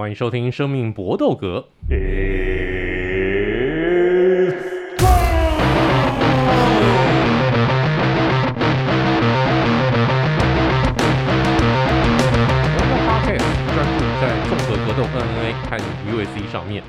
[0.00, 1.68] 欢迎收听《生命搏斗格》。
[1.90, 2.08] 专
[13.92, 15.76] 注在综合格斗 MMA 和
[16.10, 16.82] UFC 上面。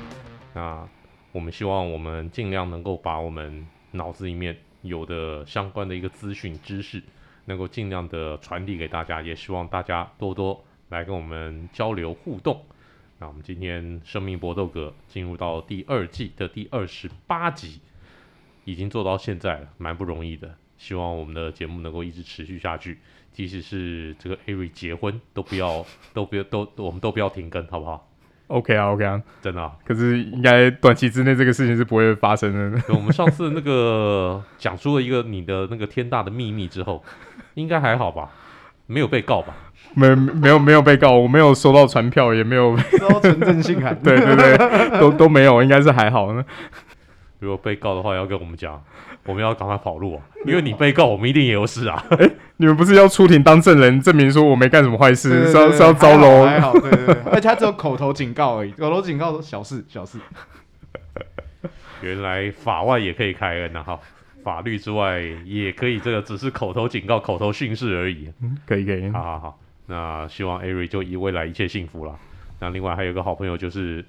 [0.54, 0.88] 那
[1.32, 7.02] 我们希望我们尽量能够把我们脑子里面有的相关的一个资讯知识，
[7.44, 9.20] 能够尽量的传递给大家。
[9.20, 12.58] 也希望大家多多来跟我们交流互动。
[13.22, 17.80] 那我们今天《生命搏斗格》进入到第二季的第二十八集，
[18.64, 20.56] 已经做到现在了，蛮不容易的。
[20.76, 22.98] 希望我们的节目能够一直持续下去，
[23.32, 28.10] 即使是这个 Ari 结婚，都不要，都不要，都我们都不要停更，好不好
[28.48, 29.76] ？OK 啊，OK 啊，真的啊。
[29.84, 32.82] 可是应该短期之内这个事情是不会发生的。
[32.88, 37.04] 我们上次那个讲出了一个你的那个天大的秘密之后，
[37.54, 38.32] 应该还好吧？
[38.88, 39.54] 没有被告吧？
[39.94, 43.94] 没没有没有被告，我没有收到传票，也没有收到存证信函。
[44.02, 46.44] 对对对，都都没有，应该是还好呢。
[47.40, 48.80] 如果被告的话，要跟我们讲，
[49.26, 50.22] 我们要赶快跑路啊！
[50.46, 52.04] 因为你被告，我们一定也有事啊。
[52.10, 56.44] 哎，你们不是要出庭当证人，证明说我没干什么坏事，是要是要招楼？
[56.46, 60.18] 还好，对对对，而且他只有口头警告而已，口头警告小事小事。
[62.00, 63.82] 原来法外也可以开恩呐、啊！
[63.82, 64.00] 哈，
[64.44, 68.32] 法律之外也可以，这个只是口头警告、口头训示而已。
[68.40, 69.58] 嗯，可以可以，好好好。
[69.86, 72.18] 那希望艾瑞就以未来一切幸福啦。
[72.60, 74.04] 那另外还有一个好朋友，就是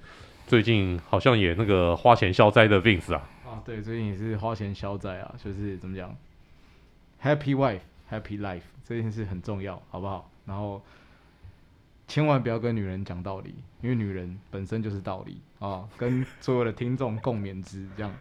[0.46, 3.28] 最近好像也那个花钱消灾的 Vince 啊。
[3.44, 6.16] 啊，对，最近也是花钱消灾啊，就是怎么讲
[7.22, 7.80] ，Happy wife,
[8.10, 10.30] Happy life 这件事很重要，好不好？
[10.46, 10.80] 然后
[12.06, 18.12] 千万不要跟女人讲道理，因为女人本身就是道理啊， 跟所有的听众共勉之，这样。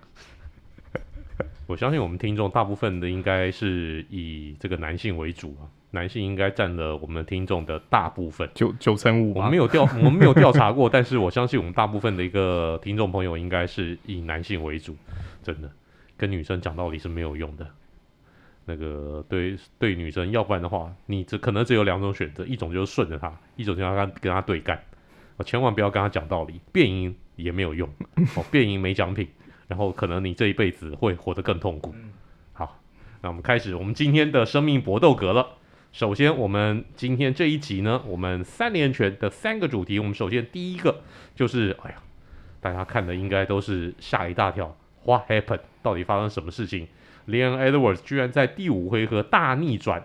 [1.68, 5.64] 我相信我们听众大部分的应该是以这个男性为主啊。
[5.96, 9.36] 男性应该占了我们听众的大部分，九九成五。
[9.36, 14.96] 我们没有调， 我们没有调查过，但是我相信我们大部分的一个听众朋友应该是以男性为主，
[15.44, 15.70] 真的，
[16.18, 17.68] 跟女生讲道理是没有用的。
[18.66, 24.82] 那个对对女生，要不然的话，你只可能只有两种选择，一种就是顺着她，一种就是跟跟她对干。
[25.38, 27.88] 我千万不要跟她讲道理，变音也没有用，
[28.36, 29.28] 哦，变音没奖品，
[29.68, 31.94] 然后可能你这一辈子会活得更痛苦。
[32.52, 32.80] 好，
[33.22, 35.58] 那我们开始我们今天的生命搏斗格了。
[35.94, 40.00] 首先，我们今天这一集呢，我们三连拳的三个主题。
[40.00, 41.02] 我们首先第一个
[41.36, 41.98] 就是，哎呀，
[42.60, 44.76] 大家看的应该都是吓一大跳。
[45.04, 45.60] What happened？
[45.84, 46.88] 到底发生什么事情
[47.28, 50.04] ？Leon Edwards 居然在第五回合大逆转，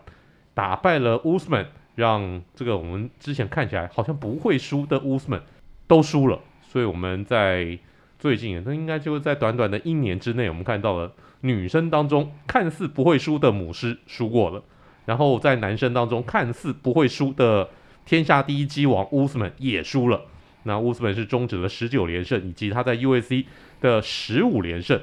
[0.53, 5.41] 打败了 Usman，让这个我们之前看起来好像不会输的 Usman
[5.87, 6.38] 都输了。
[6.60, 7.78] 所以我们在
[8.19, 14.62] 最近，那应该就是在短短的一年之内，我们看到了女生当中看似不会输的母狮输过了。
[15.08, 17.70] 然后在男生当中看似不会输的
[18.04, 20.20] 天下第一鸡王乌斯曼也输了，
[20.64, 23.46] 那乌斯曼是终止了十九连胜，以及他在 UFC
[23.80, 25.00] 的十五连胜，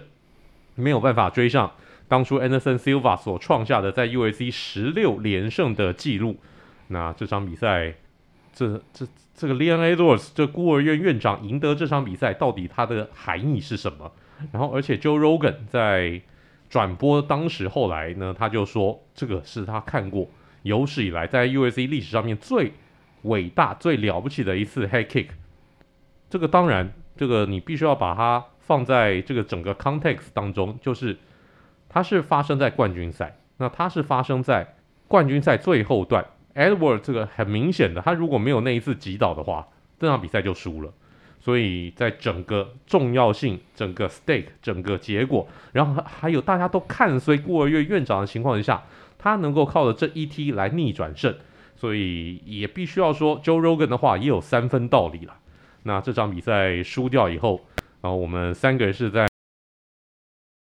[0.75, 1.71] 没有办法追上
[2.07, 6.37] 当初 Anderson Silva 所创下的在 UFC 十六连胜的记录。
[6.89, 7.95] 那这场比赛，
[8.53, 14.11] 这这这个 Leon Edwards 这孤儿院院长赢得这场比赛，到底它的含义是什么？
[14.51, 16.21] 然后而且 Joe Rogan 在。
[16.75, 20.27] 转播当时后来呢，他就说这个是他看过
[20.63, 22.73] 有史以来在 UFC 历史上面最
[23.21, 25.27] 伟大、最了不起的一次 head kick。
[26.29, 31.17] 这个当然，这个你必须要把它放在这个整个 context 当中，就是
[31.87, 34.75] 它是发生在冠军赛，那它是发生在
[35.07, 36.25] 冠军赛最后段。
[36.55, 39.65] Edward 这个很明显的，他如果没有那一次击倒的话，
[39.97, 40.91] 这场比赛就输了。
[41.45, 48.83] 所以在整个重要性、整个 stake、整个结果，然后还有大家都看衰孤儿院院长的情况下，
[49.19, 51.35] 他能够靠着这一踢来逆转胜，
[51.75, 55.37] 所以也必须要说，Joe Rogan 的话也有三分道理了。
[55.83, 57.61] 那这场比赛输掉以后，
[58.01, 59.27] 然后我们三个人是在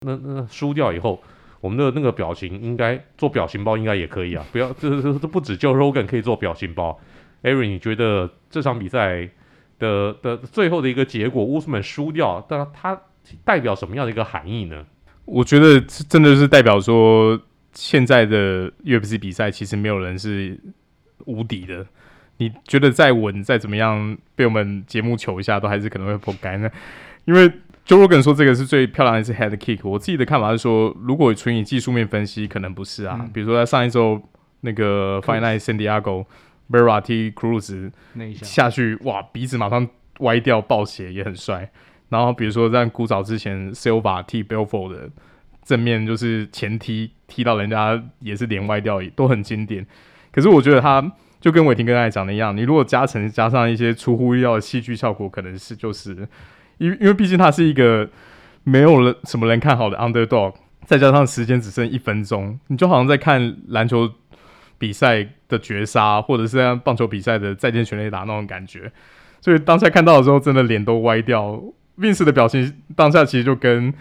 [0.06, 1.22] 那那输掉以后，
[1.60, 6.98] 我们的那个表情应该做表情包应该也可以啊，不要这这这不止 Joe Rogan 可以做表情包。
[7.44, 9.30] Ari，你觉得这场比赛？
[9.82, 13.02] 的的最后的一个结果，乌斯曼输掉，但它
[13.44, 14.86] 代表什么样的一个含义呢？
[15.26, 17.40] 我觉得真的是代表说，
[17.74, 20.58] 现在的 UFC 比赛其实没有人是
[21.26, 21.86] 无敌的。
[22.38, 26.70] 你觉得再稳再怎么样，被我们节目求一下，都还是可能会不该呢。
[27.26, 27.50] 因为
[27.88, 33.18] Joe Rogan 说这个是最漂亮的一次 head kick，我自己的看法是说，如果纯以技术面分析，可能不是啊。
[33.20, 34.22] 嗯、比如说在上一周
[34.62, 36.26] 那个 San Diego。
[36.72, 37.32] Vera T.
[37.32, 37.92] Cruz
[38.42, 39.88] 下去哇，鼻子马上
[40.20, 41.70] 歪掉，爆血也很帅。
[42.10, 45.10] 然后比如说在古早之前，Silva 踢 Belfort 的
[45.64, 49.86] 正面就是前踢踢到人家也是脸歪掉，都很经典。
[50.32, 56.28] 可是我觉得他就跟伟霆刚才讲的一样，你如果加成加上一些出乎意料的戏剧效果，可能是就是，
[56.78, 58.10] 因为因为毕竟他是一个
[58.64, 60.54] 没有了什么人看好的 underdog，
[60.86, 64.12] 再加上时间只剩一分钟，你就好像在看篮球
[64.82, 68.92] 比赛的绝杀，或者是像棒球比赛的再见全垒打那种感觉。
[69.40, 71.62] 所以当下看到的时候，真的脸都歪掉。
[72.00, 73.94] Vince 的表情当下其实就跟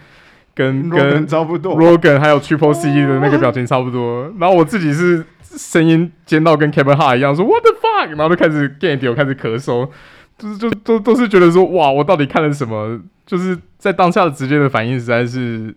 [0.55, 4.33] 跟跟差不多，Rogan 还有 Triple C 的那个表情差不多。
[4.39, 9.87] 然后我自己是声音尖到跟 Kevin Hart 一样，说 What the fuck，然后就开始 get 掉，开始咳嗽，
[10.39, 12.99] 就是就都都是觉得说哇，我到底看了什么？
[13.25, 15.75] 就是在当下的直接的反应实在是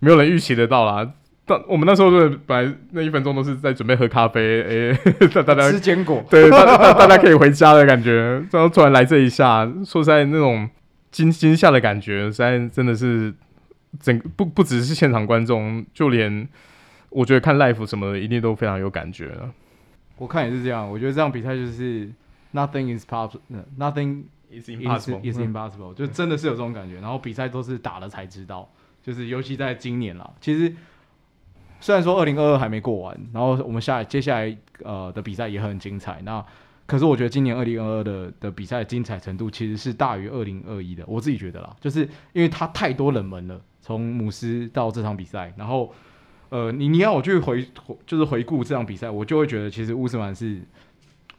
[0.00, 1.08] 没有人预期得到啦。
[1.46, 8.42] 但我们那时候的本来那一分钟都是在准备喝咖啡，诶、 欸，大家吃坚果，对，大大大家可以回家的感觉。
[8.50, 10.66] 然后突然来这一下，说实在那种
[11.10, 13.34] 惊惊吓的感觉，实在真的是
[14.00, 16.48] 整不不只是现场观众，就连
[17.10, 19.50] 我觉得看 live 什么的，一定都非常有感觉了。
[20.16, 22.10] 我看也是这样，我觉得这场比赛就是
[22.54, 26.94] nothing is possible，nothing is impossible is impossible，就真的是有这种感觉。
[27.02, 28.66] 然后比赛都是打了才知道，
[29.02, 30.74] 就是尤其在今年啦，其实。
[31.84, 36.42] 虽然说二零二二还没过完，然后我们下来接下来呃的比赛也很精彩，那
[36.86, 42.00] 可是我觉得今年二零二二的的比赛精彩程度其实是大于二零二一的，我自己觉得啦，就是
[42.32, 45.92] 因为它太多冷门了，从姆斯到这场比赛，然后
[46.48, 47.62] 呃你你要我去回
[48.06, 50.62] 就是回顾这场比赛，我就会觉得其实乌斯曼是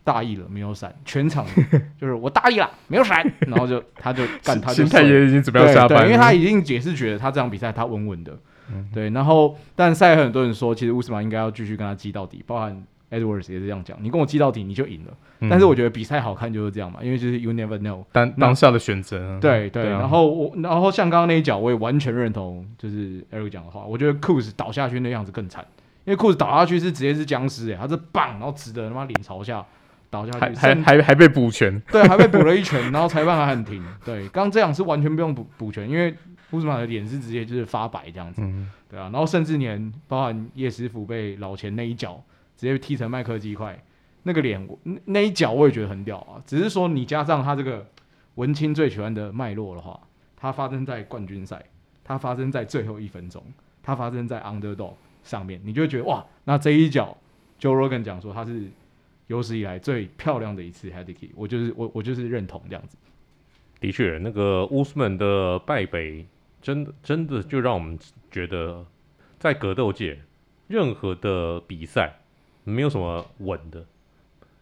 [0.03, 1.43] 大意了，没有闪，全场
[1.99, 8.37] 就是我大意了，没有闪，然后就他就干他就心态也已经准备要下班了，因为他已经解释觉得他这场比赛他稳稳的。
[8.71, 15.13] 嗯、对，然后但赛后很多人说，其实乌斯曼应该要继续跟他击到底，包含 Edwards 也是这样讲，你跟我击到底，你就赢了。
[15.39, 19.37] 嗯、但是我觉得比赛好看就是这样嘛，因为就是 You never know 当当下的选择。
[19.39, 25.63] 对对，然后我然后像刚刚那一脚，我也完全认同，就是 Eric 讲的话，我觉得 Kuz 倒下去那样子更惨，
[26.05, 29.63] 因为 Kuz 倒下去是直接是僵尸哎，他是棒，然后直的他妈脸朝下
[30.09, 33.83] 倒下去，还还还还被补拳，对，还被补了一拳，然后裁判还很停。
[34.03, 36.15] 对，刚刚这样是完全不用补补拳，因为。
[36.55, 42.23] 乌斯曼的脸是直接就是发白这样子，嗯、对啊，然后甚至连包含叶师傅被老钱那一脚
[42.55, 43.77] 直接踢成麦克鸡块，
[44.23, 44.65] 那个脸
[45.03, 46.41] 那一脚我也觉得很屌啊。
[46.45, 47.85] 只是说你加上他这个
[48.35, 49.99] 文青最喜欢的脉络的话，
[50.37, 51.63] 它发生在冠军赛，
[52.03, 53.43] 它发生在最后一分钟，
[53.83, 54.93] 它发生在 underdog
[55.23, 57.17] 上面，你就会觉得哇，那这一脚
[57.59, 58.69] Joe Rogan 讲说他是
[59.27, 62.97] 有史以来最漂亮的一次 head kick，我就是我我就是认同这样子。
[63.79, 66.25] 的确，那个乌斯曼的败北。
[66.65, 67.95] 真的，真的就让我们
[68.31, 68.83] 觉得，
[69.37, 70.19] 在格斗界，
[70.65, 72.15] 任何的比赛
[72.63, 73.85] 没有什么稳的，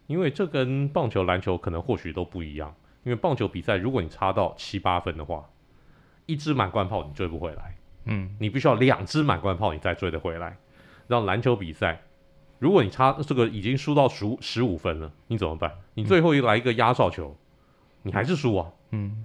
[0.06, 2.74] 因为这跟棒球、篮球可能或许都不一样。
[3.04, 5.48] 因为棒球比赛，如果你差到七八分的话，
[6.26, 7.74] 一支满贯炮你追不回来，
[8.04, 10.58] 嗯，你必须要两支满贯炮你再追得回来。
[11.06, 12.02] 让篮球比赛，
[12.58, 15.72] 如果你差这个已经输到十十五分了，你怎么办？
[15.94, 17.34] 你最后一来一个压哨球，
[18.02, 19.24] 你还是输啊，嗯。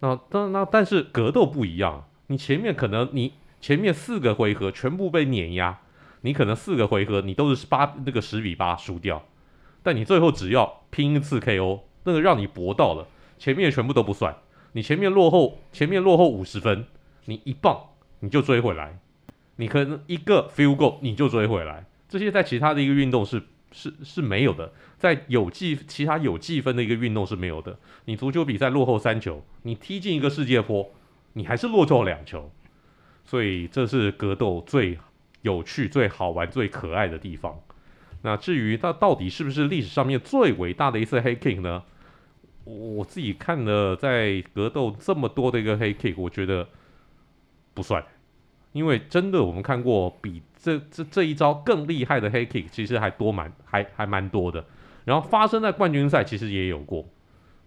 [0.00, 5.80] 那但那但是格斗不一样，你前面可能你前面四个回合全部被碾压，
[6.20, 9.24] 你可能四个回合你都是八那个十比八输掉，
[9.82, 13.06] 但你最后只要拼一次 KO，那个让你搏到了，
[13.38, 14.36] 前面全部都不算，
[14.72, 16.86] 你前面落后前面落后五十分，
[17.24, 17.80] 你一棒
[18.20, 18.98] 你就追回来，
[19.56, 23.42] 你可能一个 feel go 你就追回来，这些在其他的一个运动是。
[23.70, 27.78] 是是没有的，在有计其他有计分的一个运动是没有的。
[28.06, 30.90] 你足球比赛落后三球，你踢进一个世界波，
[31.34, 32.50] 你还是落后两球。
[33.24, 34.98] 所以这是格斗最
[35.42, 37.60] 有趣、最好玩、最可爱的地方。
[38.22, 41.82] 那至于它到底是不是历史上面最伟大的一次黑 kick 呢？
[42.64, 46.68] 我自己看了在格斗这么多的一个黑 kick，我觉得
[47.74, 48.04] 不算。
[48.72, 54.64] 因为真的，我们看过比这这这一招更厉害的黑 kick，其实还多蛮还还蛮多的。
[55.04, 57.06] 然后发生在冠军赛，其实也有过。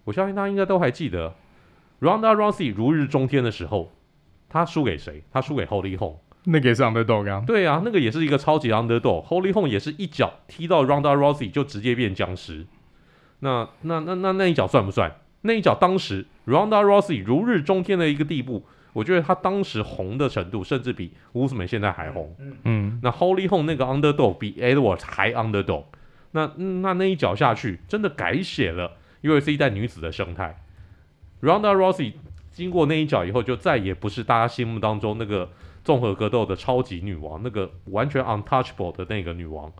[0.03, 1.33] 我相信大家应该都还记得
[2.01, 3.91] ，Ronda Rousey 如日中天的时候，
[4.49, 5.23] 他输给谁？
[5.31, 6.17] 他输给 Holly Holm。
[6.43, 7.43] 那个也是 underdog 啊。
[7.45, 9.25] 对啊，那个也是一个超级 underdog。
[9.25, 12.65] Holly Holm 也是一脚踢到 Ronda Rousey 就直接变僵尸。
[13.39, 15.15] 那那那那那一脚算不算？
[15.41, 18.65] 那一脚当时 Ronda Rousey 如日中天的一个地步。
[18.93, 22.35] 我觉得他当时红的程度，甚至比乌斯曼现在还红。
[22.39, 25.85] 嗯，嗯，那 Holly Home 那个 underdog 比 Edwards 还 underdog，
[26.31, 30.63] 那那那一脚下去，真的改写了 UFC 在女子的生态。
[31.41, 32.13] Ronda Rousey
[32.51, 35.49] 经过那一脚以后，就再也不是大家心目当中那个
[35.83, 39.71] 综合格斗的超级女王，那个完全 untouchable 的那个女王。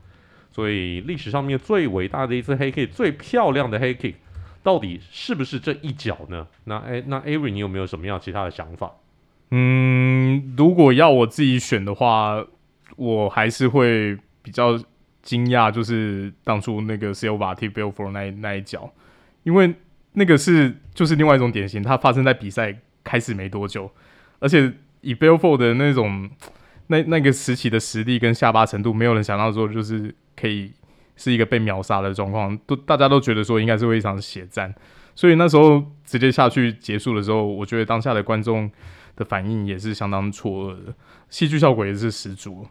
[0.52, 4.16] 所以历史上面最伟大的一次黑 kick，最漂亮的黑 kick，
[4.64, 6.48] 到底是不是这一脚呢？
[6.64, 8.92] 那哎，那 Avery 你有没有什么样其他的想法？
[9.52, 12.44] 嗯，如果要我自己选的话，
[12.96, 14.78] 我还是会比较
[15.22, 18.92] 惊讶，就是当初那个 Silva 踢 Belfort 那那一脚，
[19.44, 19.74] 因为
[20.14, 23.92] 那个是就是另外一种典型，它发生在比赛开始没多久，
[24.40, 26.30] 而且以 Belfort 的那种
[26.88, 30.72] 那那个时期的实力跟下巴程度，没有人想到说就是可以
[31.18, 34.74] 是一个被秒杀的状况，都大家都觉得说应该是会一场血战，
[35.14, 38.70] 所以那时候直接下去结束的时候，我觉得当下的观众
[39.16, 40.94] 的反应也是相当错愕的，
[41.30, 42.68] 戏剧效果也是十足。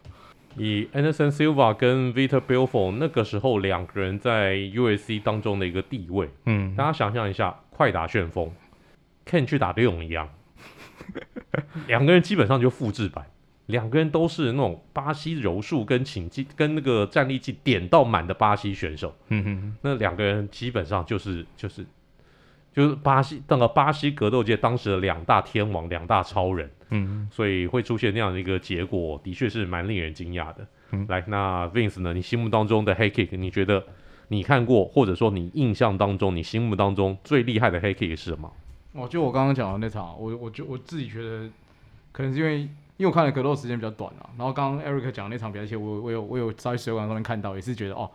[0.57, 8.51] 以 Anderson Silva 跟 Vitor Belfort 那个时候两个人在 USC 当中的一个地位，嗯，大家想象一下，快打旋风
[9.25, 10.27] ，Ken 去打刘永一样，
[11.87, 13.25] 两个人基本上就复制版，
[13.67, 21.85] 两个人都是那种巴西柔术跟擒技跟那个战力技点到满的巴西选手，嗯哼，那两个人基本上就是就是。
[22.73, 30.65] 就是巴西那个巴西格斗界当时的两大天王，两大超人，嗯，所以会出现那样的一个结果，的确是蛮令人惊讶的。
[30.91, 32.13] 嗯，来，那 Vince 呢？
[32.13, 33.83] 你心目当中的黑 kick，你觉得
[34.29, 38.51] 你看过，或者说你印象当中，你心目当中最厉害的黑 kick 是什么？
[38.93, 41.49] 哦，就我刚刚讲的那场，我我就我自己觉得，
[42.11, 44.29] 可能是因为因为我看的格斗时间比较短啊。
[44.37, 48.09] 然后刚刚 Eric 讲的那场比赛，我我有我有在水管上面看到，也是觉得哦，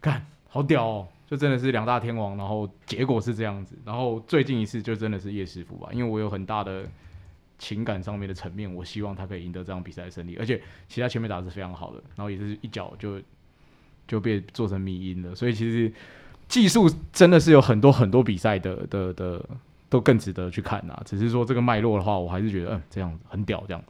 [0.00, 1.08] 看好屌哦。
[1.32, 6.84] 就真的是两大天王，然后结果是这样子，然后最近一次就真的是叶师傅吧，因为我有很大的
[7.58, 13.18] 情感上面的层面，我希望他可以赢得这场比赛的胜利，而且其他前面打的是非常好的，然后也是一脚就
[14.06, 15.90] 就被做成迷因了，所以其实
[16.48, 19.42] 技术真的是有很多很多比赛的的的
[19.88, 23.82] 都更值得去看啊，只是说这个脉络的话，我还是觉得嗯这样子很屌这样。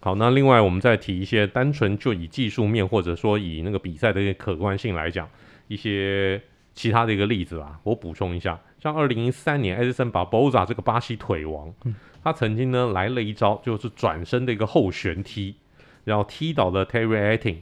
[0.00, 5.26] 好，那另外我们再提一些单纯就以技术面或者说以那个比赛的一些可观性来讲
[5.68, 6.42] 一些。
[6.74, 15.54] 其他的一个例子啊，我补充一下，像二零一三年，Edson Barboza 这个巴西腿王，嗯、他曾经呢来了一招，就是转身的一个后旋踢，
[16.02, 17.58] 然后踢倒了 Terry ating。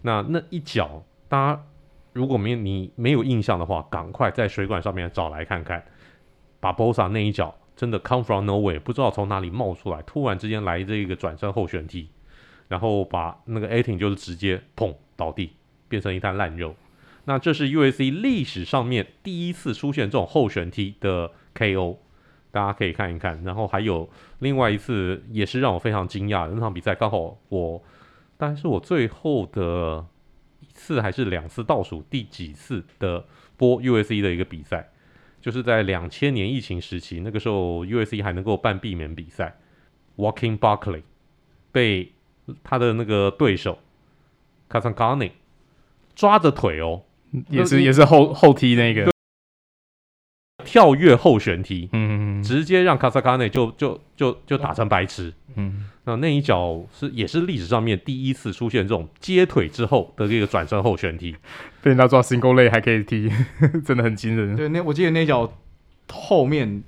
[0.00, 1.64] 那那一脚，大家
[2.12, 5.84] 如果没你没有印象的话，赶快在水管上面找来看看。
[6.60, 12.08] Barboza 那一脚真的 come from nowhere，不知道从哪里冒出来，突然之间来这一个转身后旋踢，
[12.68, 15.52] 然后把那个 ating 就是直接砰倒地，
[15.88, 16.74] 变成一滩烂肉。
[17.26, 21.96] 那这是 UFC 历史上面第一次出现这种后旋踢的 KO，
[22.50, 23.42] 大家可以看一看。
[23.44, 27.82] 然后还有另外一次，也是让我非常惊讶的那场比赛，刚好我
[28.36, 30.04] 大概是我最后的
[30.60, 33.24] 一次还是两次倒数第几次的
[33.56, 34.90] 播 UFC 的一个比赛，
[35.40, 39.56] 就是在两千年疫情时期，那个时候 UFC 还能够办闭门比赛
[40.18, 41.04] ，Walking Buckley
[41.72, 42.12] 被
[42.62, 43.78] 他的那个对手
[44.68, 45.30] Kasankhaney
[46.14, 47.04] 抓着腿哦。
[47.48, 49.12] 也是也是后后踢那个。
[50.64, 61.32] 跳跃后旋踢，嗯，直接让卡萨卡内就就就就打成白痴，嗯，那那一脚是也是历史上面第一次出现这种接腿之后的这个转身后旋踢，
[61.82, 63.30] 被人家抓 single leg 还可以踢，
[63.84, 64.56] 真的很惊人。
[64.56, 65.52] 对，那我记得那脚
[66.10, 66.82] 后面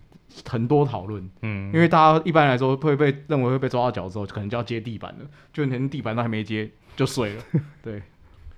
[0.48, 7.42] 很多讨论，嗯，因为大家一般来说会被认为会被抓到脚之后，可能就要接地板了，就连地板都还没接就碎了，
[7.82, 8.02] 对。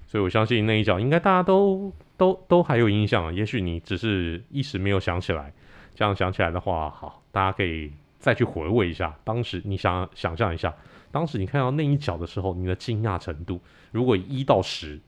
[0.08, 5.52] 所以我相信那一脚应该大家都都都还有印象，也许你只是一时没有想起来。
[5.94, 9.60] 这样想起来的话，好，大家可以再去回味一下当时。
[9.64, 10.74] 你想想象一下，
[11.10, 13.60] 当时你看到那一脚的时候，你的惊讶程度，
[13.90, 14.98] 如果一到十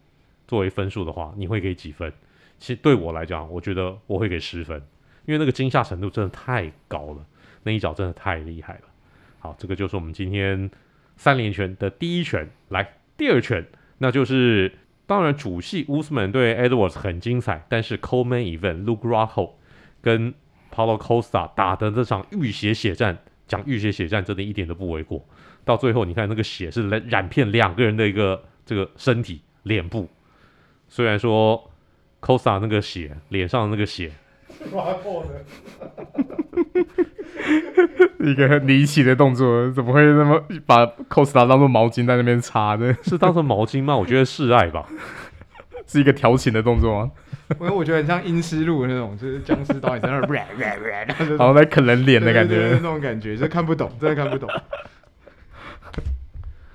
[0.47, 2.13] 作为分数的话，你会给几分？
[2.59, 4.83] 其实对我来讲，我觉得我会给十分，
[5.25, 7.25] 因为那个惊吓程度真的太高了，
[7.63, 8.81] 那一脚真的太厉害了。
[9.39, 10.71] 好，这个就是我们今天
[11.17, 13.65] 三连拳的第一拳，来第二拳，
[13.97, 14.73] 那就是。
[15.11, 19.55] 当然，主戏乌斯曼对 Edwards 很精彩，但是 Co-Main Event Luke Rockhold
[20.01, 20.33] 跟
[20.73, 25.27] Paulo Costa 打的这场浴血血战，讲浴血血战真的一点都不为过。
[25.65, 30.09] 到最后，你看那个血是染染遍两个人的一个这个身体、脸部。
[30.87, 31.73] 虽然说
[32.21, 34.13] Costa 那个血，脸上的那个血。
[38.21, 42.97] 一个很离奇的动作，怎么会那么把 Costa 当做毛巾在那边擦呢？
[43.03, 43.97] 是当成毛巾吗？
[43.97, 44.87] 我觉得示爱吧，
[45.87, 47.11] 是一个调情的动作吗？
[47.59, 50.21] 因为我觉得很像阴尸路那种，就是僵尸导演在那儿，
[51.37, 54.49] 然后在啃人脸的感觉，那种感觉，就看不懂，真的看不懂。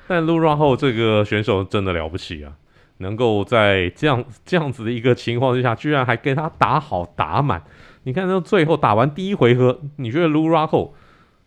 [0.08, 2.52] 但 Luke Rockhold 这个选手真的了不起啊，
[2.98, 7.64] 能够在这样这样子的一个情况之下，居然还跟他打好打满。
[8.06, 10.92] 你看到最后打完第一回合，你觉得 Luke Rockhold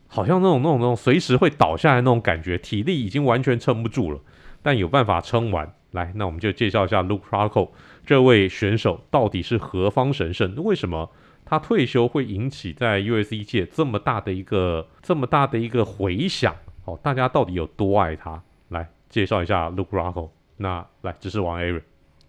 [0.08, 4.18] 好像那种那种那种随时会倒下来那种感觉，体力已经完全撑不住了，
[4.60, 5.72] 但有办法撑完。
[5.92, 7.70] 来，那我们就介绍一下 Luke Rockhold
[8.04, 10.54] 这位选手到底是何方神圣？
[10.56, 11.10] 为什么
[11.44, 16.54] 他退休会引起在 u s c 界这么大的一个这么大的一个回响？
[16.84, 18.42] 哦，大家到底有多爱他？
[18.70, 20.30] 来介绍一下 Luke Rockhold。
[20.56, 21.82] 那来，知识王 Eric。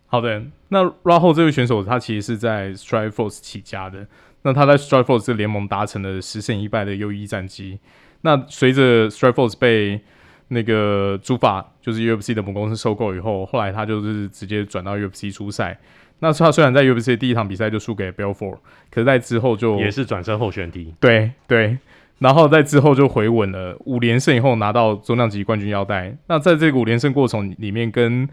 [0.10, 4.08] 好的，那 Rahul 这位选手他其实是在 Strikeforce 起家的，
[4.42, 7.80] 那他在 Strikeforce 这联盟达成了十胜一败的优异战绩。
[8.22, 10.02] 那随着 Strikeforce 被
[10.48, 15.80] 那个朱法就是 UFC 的母公司收购以后，后来他就是直接转到 UFC 出赛。
[16.22, 18.58] 那他虽然在 UFC 第一场比赛就输给 Belfort，
[18.90, 20.94] 可是在之后就也是转身后旋踢。
[21.00, 21.78] 对对，
[22.18, 26.18] 然后在之后就回稳了五连胜以后拿到重量级冠军腰带。
[26.28, 28.28] 那在这个五连胜过程里面，跟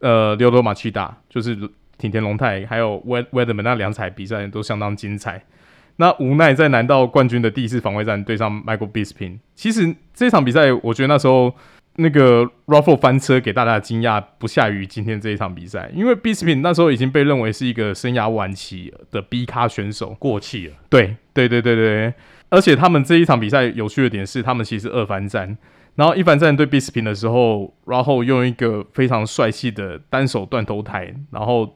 [0.00, 1.56] 呃溜多马奇达就是
[1.96, 5.44] 挺田龙太还有 Weidman 那两场比赛都相当精彩。
[5.96, 11.52] 那无奈在拿到冠军的第一次防卫战对上 Michael Bisping，其实这场比赛我觉得那时候
[11.96, 20.74] 那个 Raffle 翻车给大家的惊讶不下于今天这一场比赛，因为 Bisping 那时候已经被认为是一个生涯晚期的 B 咖选手，过气了。
[20.88, 22.14] 对对对对对，
[22.50, 25.58] 而且他们这一场比赛有趣的点是，他们其实二番战，
[25.98, 31.74] 然后一凡战对 Bisping 的时候，Raffle 用一个非常帅气的单手断头台，然后。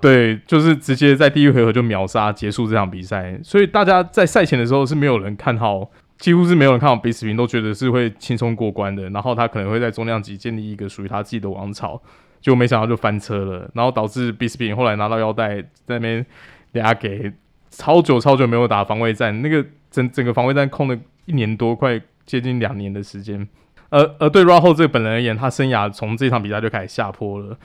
[0.00, 11.98] 对，就是直接在第一回合就秒杀结束这场比赛，所以大家在赛前的时候是没有人看好，几乎是没有人看好比斯平，都觉得是会轻松过关的，然后他可能会在重量级建立一个属于他自己的王朝，
[12.42, 16.26] 结果没想到就翻车了，然后导致比斯平后来拿到腰带，在那边
[16.72, 17.32] 俩给
[17.70, 23.48] 超久超久没有打防卫战，那个整整个防卫战空了一年多，快接近两年的时间，
[23.90, 27.56] 而而对 Rahol 这个本人而言，他生涯从这场比赛就开始下坡了。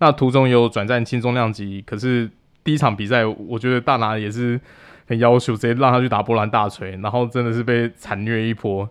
[0.00, 2.30] 那途中有转战轻重量级，可是
[2.62, 4.60] 第一场比赛，我觉得大拿也是
[5.06, 8.88] 很要求，直接让他去打波兰大锤，然后真的是被惨虐一波，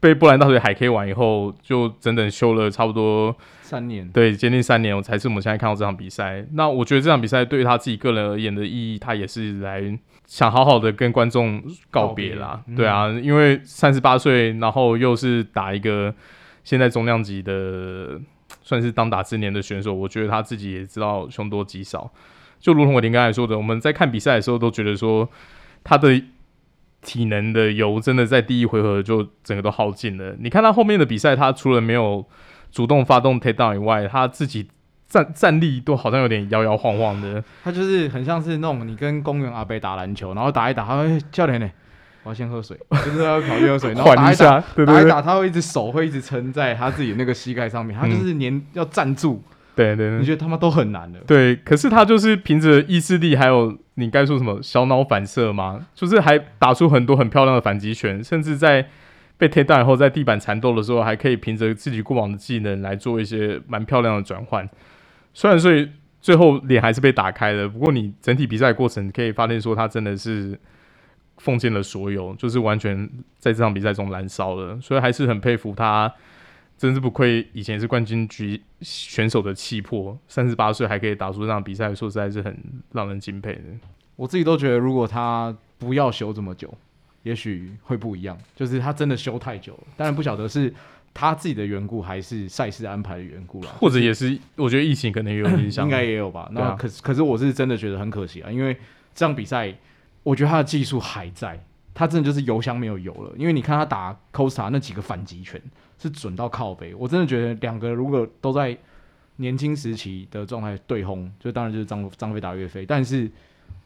[0.00, 6.44] 被波兰大锤海 K 完以后，就整整休了差不多三年，对，接近三年，我才是我们现在看到这场比赛。
[6.52, 9.80] 那我觉得这场比赛对于他自己个人而言的意义，他也是来
[10.30, 11.60] 想好好的跟观众
[11.90, 16.14] 告别啦，别对啊，嗯、因为三十八岁，然后又是打一个
[16.62, 18.20] 现在重量级的。
[18.62, 22.12] 算是当打之年的选手，我觉得他自己也知道凶多吉少。
[22.58, 25.28] 就如同我林刚才说的，我们在看比赛的时候都觉得说，
[25.82, 26.20] 他的
[27.00, 30.36] 体能的油真的在第一回合就整个都耗尽了。
[30.40, 32.24] 你看他后面的比赛，他除了没有
[32.70, 34.68] 主动发动 takedown 以外，他自己
[35.10, 37.44] 站站立都好像有点摇摇晃晃的。
[37.62, 41.70] 他就是很像是那种你跟公园阿伯打篮球，然后打一打，他会教练呢。
[42.22, 49.42] 我要先喝水， 就是要跑去喝水，然后打一打，对对对，打一打，他会一直手会一直撑在他自己那个膝盖上面，他就是黏要站住，
[49.74, 55.86] 对对，你觉得他妈都很难的，对，可是他就是凭着意志力，还有你该说什么小脑反射吗？
[55.94, 58.86] 就是还打出很多很漂亮的反击拳，甚至在
[59.38, 64.68] 被贴到以后，在地板缠斗的时候，还可以凭着自己过往的技能来做一些蛮漂亮的转换。
[65.34, 65.70] 虽然说
[66.20, 70.58] 最后脸还是被打开了，不过你整体比赛过程可以发现说他真的是。
[71.40, 76.12] 奉献了所有，就是完全在这场比赛中燃烧了，所以还是很佩服他，
[76.76, 82.54] 真是不愧以前是冠军局选手的气魄，三十八岁还可以打出这场比赛，说实在是很
[82.92, 83.62] 让人敬佩的。
[84.16, 86.76] 我自己都觉得，如果他不要休这么久，
[87.22, 88.36] 也许会不一样。
[88.54, 90.70] 就是他真的休太久了，当然不晓得是
[91.12, 96.48] 他自己的缘故，还是赛事安排的缘故了，或者也是我觉得疫情可能也有影响，应该也有吧。
[96.52, 98.74] 那可是可是我是真的觉得很可惜啊，因为
[99.14, 99.74] 这场比赛。
[100.22, 101.58] 我觉得他的技术还在，
[101.94, 103.32] 他真的就是油箱没有油了。
[103.38, 105.58] 因为你看他打 Costa 那几个反击拳
[105.98, 108.76] 是准到靠背，我真的觉得两个如果都在
[109.36, 112.84] 年轻时期的状态对轰，就当然就是张张飞打岳飞。
[112.84, 113.30] 但是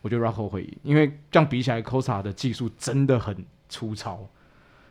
[0.03, 4.29] 我觉得 Rocco 会赢，因为这样比起来，Costa 的技术真的很粗糙，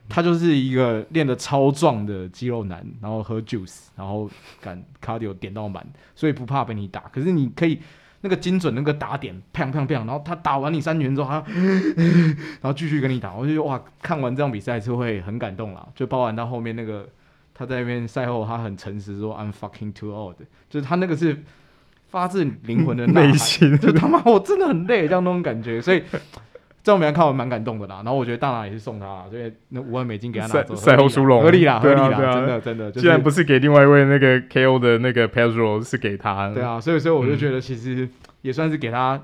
[0.09, 4.29] 他就是一个练得超壮的肌肉男，然后喝 juice，然后
[4.61, 5.85] 敢 cardio 点到满，
[6.15, 7.01] 所以不怕被你打。
[7.11, 7.79] 可是你可以。
[8.25, 15.85] 那个精准那个打点，砰砰砰，然后他打完你三拳之后， 他，然后继续跟你打，我就觉得哇，看完这场比赛是会很感动啦。
[15.93, 17.05] 就包含到后面那个
[17.53, 20.37] 他在那边赛后，他很诚实说 I'm fucking too old，
[20.69, 21.43] 就是他那个是
[22.07, 26.01] 发自灵魂的内心，就他妈我真的很累，这样那种感觉，所以。
[26.83, 32.91] 这种比赛看我蛮感动的啦，然后我觉得大拿也是送他，所以那五万美金给他拿走，赛后殊荣，合理啦，合理啦，真的真的。
[32.91, 36.53] 既然不是给另外一位那个 KO 的那个 Pedro，是给他。
[36.53, 38.09] 对啊，所以所以我就觉得其实
[38.41, 39.23] 也算是给他，嗯、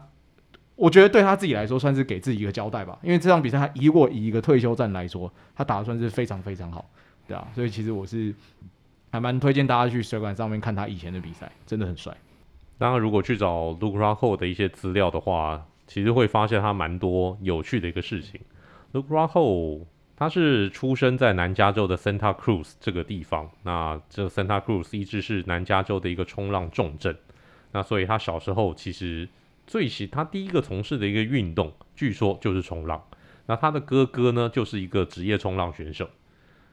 [0.78, 6.89] 我觉得对他自己来说算是给自己一个交代吧，因为这场比赛他如果以一个退休战来说，他打的算是非常非常好，
[7.28, 8.34] 对啊，所以其实我是
[9.12, 12.15] 还蛮推荐大家去水管上面看他以前的比赛，真的很帅。
[12.78, 15.65] 当然，如果去找 Luke Rockhold 的一些资料的话。
[15.89, 18.39] 其实会发现他蛮多有趣的一个事情。
[18.93, 27.17] Luke Rocco 他是出生在南加州的 Santa Cruz 这个地方，那这 Santa Cruz 一直是南加州的一个冲浪重镇。
[27.71, 29.28] 那所以他小时候其实
[29.65, 33.04] 最喜他第一个从事的一个运动，据说就是冲浪。
[33.47, 36.08] 那他的哥哥呢，就是一个职业冲浪选手。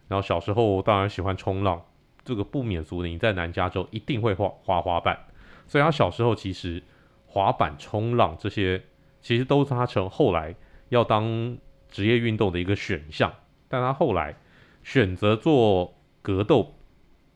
[0.09, 1.83] 然后小时候当然喜欢冲浪，
[2.24, 5.18] 这个不免俗的，你在南加州一定会滑滑滑板。
[5.66, 6.83] 所以他小时候其实
[7.26, 8.83] 滑板、冲浪这些，
[9.27, 10.55] 其实都是他成后来
[10.89, 11.59] 要当
[11.89, 13.35] 职业运动的一个选项。
[13.67, 14.37] 但他后来
[14.85, 16.77] 选择做格斗，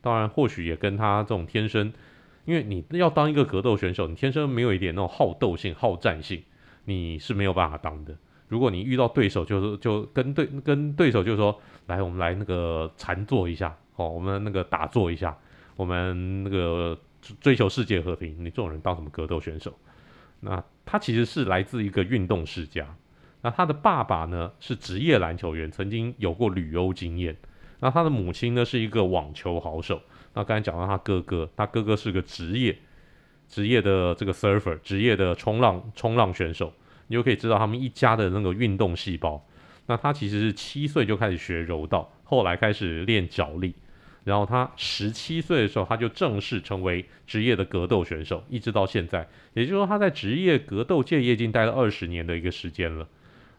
[0.01, 1.93] 当然或许也跟他这种天生，
[2.45, 6.45] 因为你要当一个格斗选手，你天生没有一点那种好斗性、好战性，
[6.85, 8.17] 你是没有办法当的。
[8.47, 15.37] 如果你遇到对手，就是就跟对跟对手就说，来，我们来那个禅坐一下，哦，我们那个打坐一下，
[15.75, 16.97] 我们那个
[17.41, 18.37] 追求世界和平。
[18.39, 19.77] 你这种人当什么格斗选手？
[20.41, 22.97] 那他其实是来自一个运动世家。
[23.43, 27.37] 那他的爸爸呢是职业篮球员，曾经有过旅欧经验。
[27.81, 30.01] 那他的母亲呢是一个网球好手。
[30.35, 32.77] 那刚才讲到他哥哥，他哥哥是个职业
[33.49, 36.73] 职业的这个 surfer，职业的冲浪冲浪选手。
[37.07, 39.45] 你就可以知道他们一家的那个运动细胞。
[39.87, 43.75] 那他其实是七岁就开始学柔道，后来开始练脚力，
[44.25, 49.29] 然后他十七岁的时候他就正式成为职业的格斗选手，一直到现在。
[49.55, 53.09] 也就是说他在职业格斗界也已经待了二十年的一个时间了。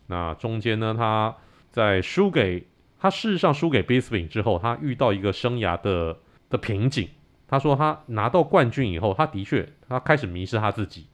[0.08, 1.36] 那中间呢，他
[1.72, 2.68] 在输给
[3.00, 6.18] 他事实上输给 Bisping 之后，他遇到一个生涯的
[6.50, 7.10] 的瓶颈。
[7.48, 11.08] 他说他拿到冠军以后，他的确他开始迷失他自己。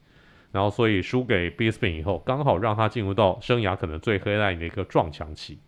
[0.50, 5.58] 然后，所以输给 Bisping 以后，刚好让他进入到生涯可能最黑暗的一个撞墙期。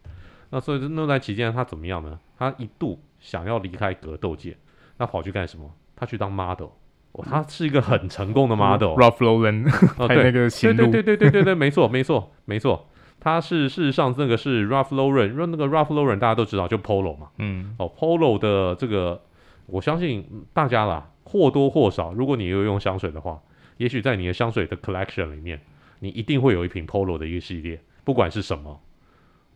[0.48, 2.18] 那所以那段期间，他怎么样呢？
[2.38, 4.56] 他一度想要离开格斗界，
[4.98, 5.70] 那跑去干什么？
[5.94, 6.70] 他去当 model。
[7.12, 8.94] 哦，他是一个很成功的 model。
[8.96, 12.88] Ralph Lauren 哦， 对，那个对对对对对对对，没错没错没错。
[13.20, 17.28] 他是事实上那个是 Ralph Lauren，那个 Ralph Lauren 大家都知道，就 Polo 嘛。
[17.38, 17.74] 嗯。
[17.78, 19.20] 哦，Polo 的这个，
[19.66, 23.40] 我相信大家啦，或多或少，如果你有用香水的话。
[23.76, 25.58] 也许在你的香水的 collection 里面，
[26.00, 28.78] 你一定会有一瓶 Polo 的一个系列，不管是什么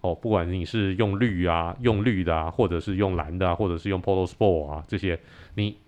[0.05, 5.19] 哦，不管你是用绿啊、用绿的啊，或者是用蓝的啊，或者是用 Polo Sport 啊这些，
[5.55, 5.79] 你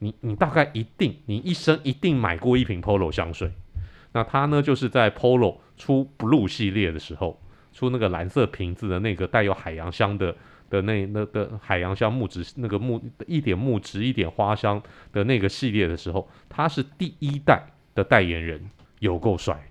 [0.00, 3.50] 你你大概一定，你一生一定买过一瓶 Polo 香水。
[4.12, 7.40] 那它呢，就是在 Polo 出 Blue 系列的时候，
[7.72, 10.36] 出那个蓝色瓶子的那个带有海洋香的。
[10.70, 17.62] 的那那的海洋香木质那个木一点木质一点花香的那个系列的时候，他是第一代
[17.94, 18.60] 的代言人，
[18.98, 19.62] 有够帅。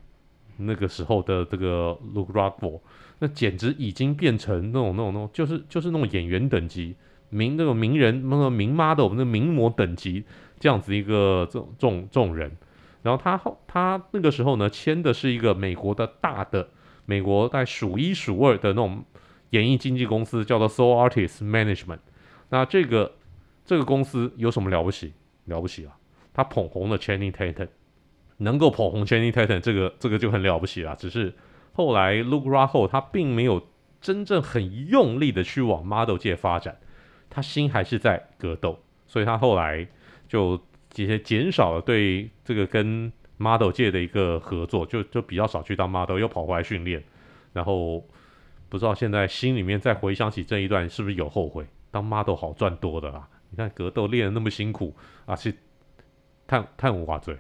[0.56, 2.80] 那个时候的这个 Luke Rockhold，
[3.24, 6.94] 那简直已经变成那种那种那种，就是就是那种演员等级
[7.30, 10.26] 名那种名人那个名妈的我们的名模等级
[10.60, 12.52] 这样子一个这种这种这种人。
[13.02, 16.68] 然后他后他那个时候呢签的是一个美国的大的
[17.06, 19.06] 美国在数一数二的那种。
[19.54, 22.00] 演艺经纪公司叫做 Soul Artist Management，
[22.50, 23.12] 那这个
[23.64, 25.14] 这个公司有什么了不起？
[25.46, 25.96] 了不起啊！
[26.34, 27.68] 他捧红了 Channing Tatum，
[28.38, 30.96] 能够捧红 Channing Tatum，这个这个就很了不起了。
[30.96, 31.32] 只是
[31.74, 33.68] 后来 Luke Raho 他并没有
[34.00, 36.78] 真正很用力的去往 model 界发展，
[37.30, 39.86] 他心还是在格斗，所以他后来
[40.28, 40.58] 就
[40.90, 47.04] 这些减少了对这个跟 model 界的一个合作，就就比较少去当 model，又跑回来训练，
[47.52, 48.04] 然后。
[48.70, 51.64] 不知道现在心里面再回想起这一段，是不是有后悔？
[51.92, 53.30] 当 model 好赚多的啦！
[53.52, 54.96] 你看格斗练的那么辛苦
[55.28, 55.56] 啊，是
[56.48, 57.38] 叹叹无话嘴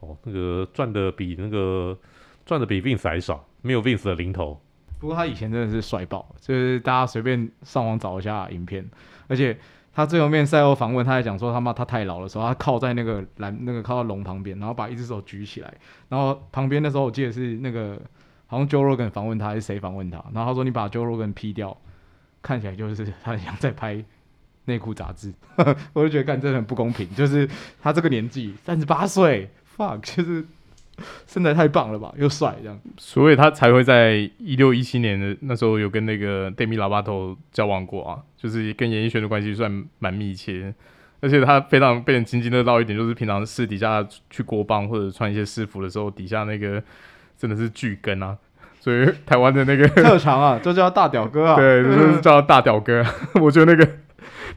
[0.00, 0.16] 哦。
[0.22, 1.94] 那个赚的比那个
[2.46, 4.60] 赚的比 Vince 还少，没有 Vince 的零头。
[4.98, 8.88] 不过他以前真的是帅爆，就是大家随便上网找一下影片，
[9.28, 9.58] 而且
[9.94, 15.72] 他最后面赛后访问，他还讲说他妈他太老的时候，他靠在那个栏那个靠到龙旁边，然后把一只手举起来，
[16.08, 17.98] 然后旁边那时候我记得是那个。
[18.44, 20.22] 好像 Joe Rogan 访问他，还是谁访问他？
[20.34, 21.74] 然后他说：“你把 Joe Rogan P 掉，
[22.42, 24.04] 看起来就是他很像在拍
[24.66, 25.32] 内裤杂志。
[25.94, 27.48] ”我就觉得干真的很不公平，就是
[27.80, 30.44] 他这个年纪三十八岁，fuck，就是
[31.26, 40.74] 身材太棒了吧，又帅这样，所以他才会在一六一七年的那时候有跟那个 Demi Lovato 交往过啊，就是跟演艺圈的关系算蛮密切，
[41.20, 46.82] 而且他非常被人津津乐道一点，就是平常私底下去国棒或者穿一些私服的时候，底下那个。
[47.34, 48.38] 真的是巨根啊，
[48.78, 51.56] 所以台湾的那个特长啊，就叫 大屌哥啊。
[51.56, 53.04] 对，就是叫大屌哥。
[53.40, 53.92] 我觉得那个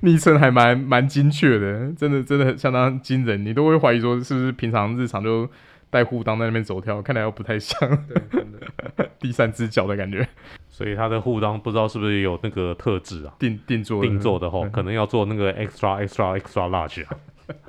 [0.02, 3.44] 昵称还蛮蛮精确的，真的真的相当惊人。
[3.44, 5.50] 你都会怀疑说是不是平常日常就
[5.96, 7.80] 带护裆在那边走跳，看来又不太像。
[8.06, 10.28] 对，真的 第三只脚的感觉。
[10.68, 13.34] 所以他的护裆不知道是不是有那个特质啊？
[13.40, 17.18] 定定做定做的齁，可能要做那个 extra extra extra large 啊。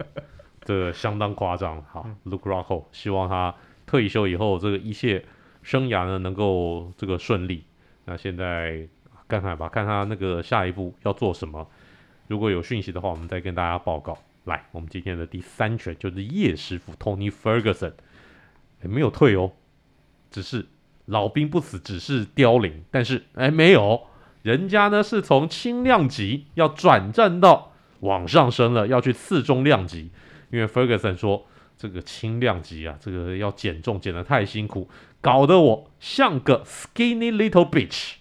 [0.64, 1.80] 这个相当夸张。
[1.84, 3.54] 好，Luke Rockhold，希望他。
[3.86, 5.24] 退休以后，这个一切
[5.62, 7.62] 生涯呢能够这个顺利。
[8.04, 8.88] 那现在
[9.28, 11.64] 看看吧，看他那个下一步要做什么。
[12.26, 14.18] 如果有讯息的话，我们再跟大家报告。
[14.46, 17.92] 来，我们今天的第三拳就是叶师傅 Tony Ferguson，
[18.86, 19.52] 也没有退哦，
[20.30, 20.66] 只是
[21.06, 22.84] 老兵不死，只是凋零。
[22.90, 24.02] 但是哎，没有，
[24.42, 30.10] 人家呢是从轻量级要转战到往上升了，要去次中量级。
[30.50, 31.44] 因为 Ferguson 说。
[31.78, 34.88] 这个轻量级啊，这个要减重减得太辛苦，
[35.20, 38.12] 搞得我像个 skinny little bitch，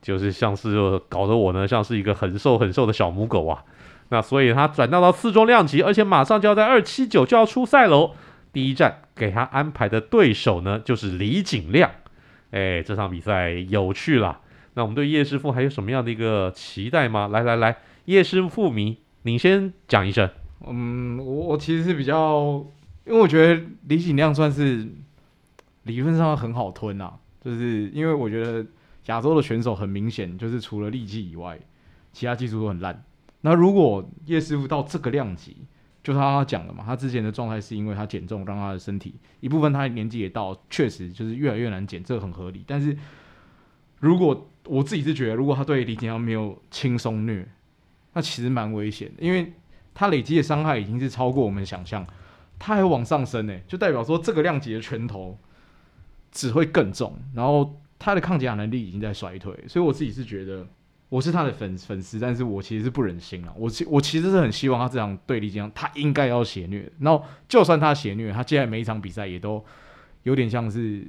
[0.00, 3.62] 就是像是搞得我呢像是一个很瘦很瘦的小母狗啊。
[4.08, 8.12] 那所以他转到到次重量级，而且马上就要在二七九就要出赛喽。
[8.58, 11.88] 第一站给他安排的对手呢就是李景亮，
[12.50, 14.40] 哎，这场比赛有趣了。
[14.74, 17.28] 那我们对叶师傅还有什么样的一个期待吗？
[17.28, 20.28] 来来来，叶师傅迷，你先讲一声。
[20.66, 22.66] 嗯，我我其实是比较。
[23.06, 24.88] 因为我觉得李景亮算是
[25.84, 28.66] 理论上很好吞啊，就是因为我觉得
[29.06, 31.56] 亚洲的选手很明显就是除了力气以外，
[32.12, 33.04] 其他技术都很烂。
[33.42, 35.58] 那如果叶师傅到这个量级，
[36.02, 42.64] 就他他讲的嘛，他之前的状态是因为他减重让他的身体一部分他年纪也到，确实就是越来越难减，这个很合理。
[42.66, 42.96] 但是
[44.00, 47.46] 如果我自己是觉得，如果他对李锦亮没有轻松虐，
[48.14, 49.52] 那其实蛮危险的，因为
[49.94, 52.06] 他累积的伤害已经是超过我们想象。
[52.60, 55.38] 他还往上升呢，就代表说这个量级的拳头
[56.32, 60.66] 只会更重，然后他的抗击打能力已经在衰退，所以我自己是觉得
[61.08, 69.64] 我是他的粉粉丝，但是我其实是不忍心啊，我其我其实是很希望他这场对李锦亮，他应该要血虐，然后就算他血虐，他接下来每一场比赛也都
[70.22, 71.06] 有点像是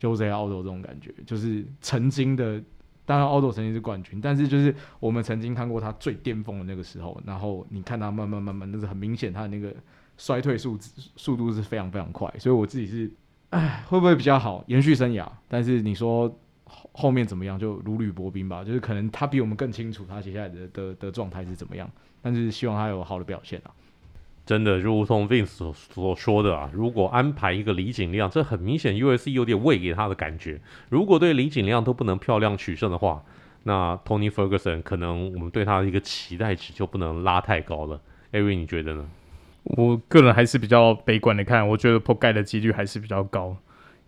[0.00, 2.62] Jose Aldo 这种感觉，就是曾经的，
[3.04, 9.74] 当然 Aldo 曾经是冠军，但是就是我们曾经看过他最巅峰的那个时候，然后你看他慢慢慢慢，那是很明显他的那个。
[10.16, 10.78] 衰退速
[11.16, 13.10] 速度是非常非常快，所以我自己是，
[13.50, 15.26] 哎，会不会比较好延续生涯？
[15.48, 16.32] 但是你说
[16.94, 18.64] 后后面怎么样，就如履薄冰吧。
[18.64, 21.90] 就是可能他比我们更清楚他接下来的的的状态是怎么样，
[22.22, 23.70] 但是希望他有好的表现啊。
[24.46, 30.60] 真的，如同 Vince 所所说的啊，如果安排一个李景亮，这很明显 U.S.C 有点喂给他的感觉。
[30.90, 33.24] 如果对李景亮都不能漂亮取胜的话，
[33.62, 38.00] 那 Tony Ferguson 可能我们对他的一个期待值就不能拉太高了。
[38.32, 39.08] Avery，你觉得呢？
[39.62, 43.56] 我个人还是比较悲观的看，我觉得破盖的几率还是比较高，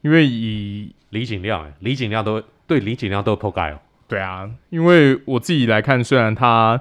[0.03, 3.79] 因为以李景亮、欸，李景亮都对李锦亮都破盖哦。
[4.09, 6.81] 对啊，因为我自己来看，虽然他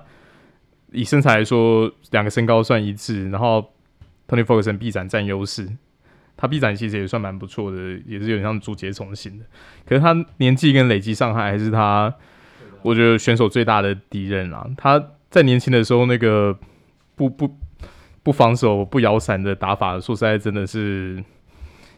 [0.92, 3.74] 以身材来说，两个身高算一致，然后
[4.28, 5.68] Tony Ferguson 臂展占优势，
[6.38, 9.46] 他臂展其实也算蛮不错的，也是有点像竹节虫型的。
[9.86, 12.14] 可是他年纪跟累积伤害还是他，
[12.82, 14.68] 我觉得选手最大的敌人啊。
[14.78, 16.58] 他在年轻的时候那个
[17.16, 17.58] 不不。
[18.26, 21.24] 不防守、不摇伞的打法，说实在真的是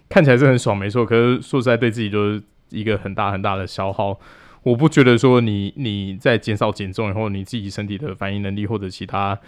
[0.10, 1.06] 看起来是很爽，没错。
[1.06, 4.20] 可是说实在，对自己就是一个很大很大的消耗。
[4.64, 9.40] 我不觉得说你你在减少减重以后，你自己身体的反应能力或者其他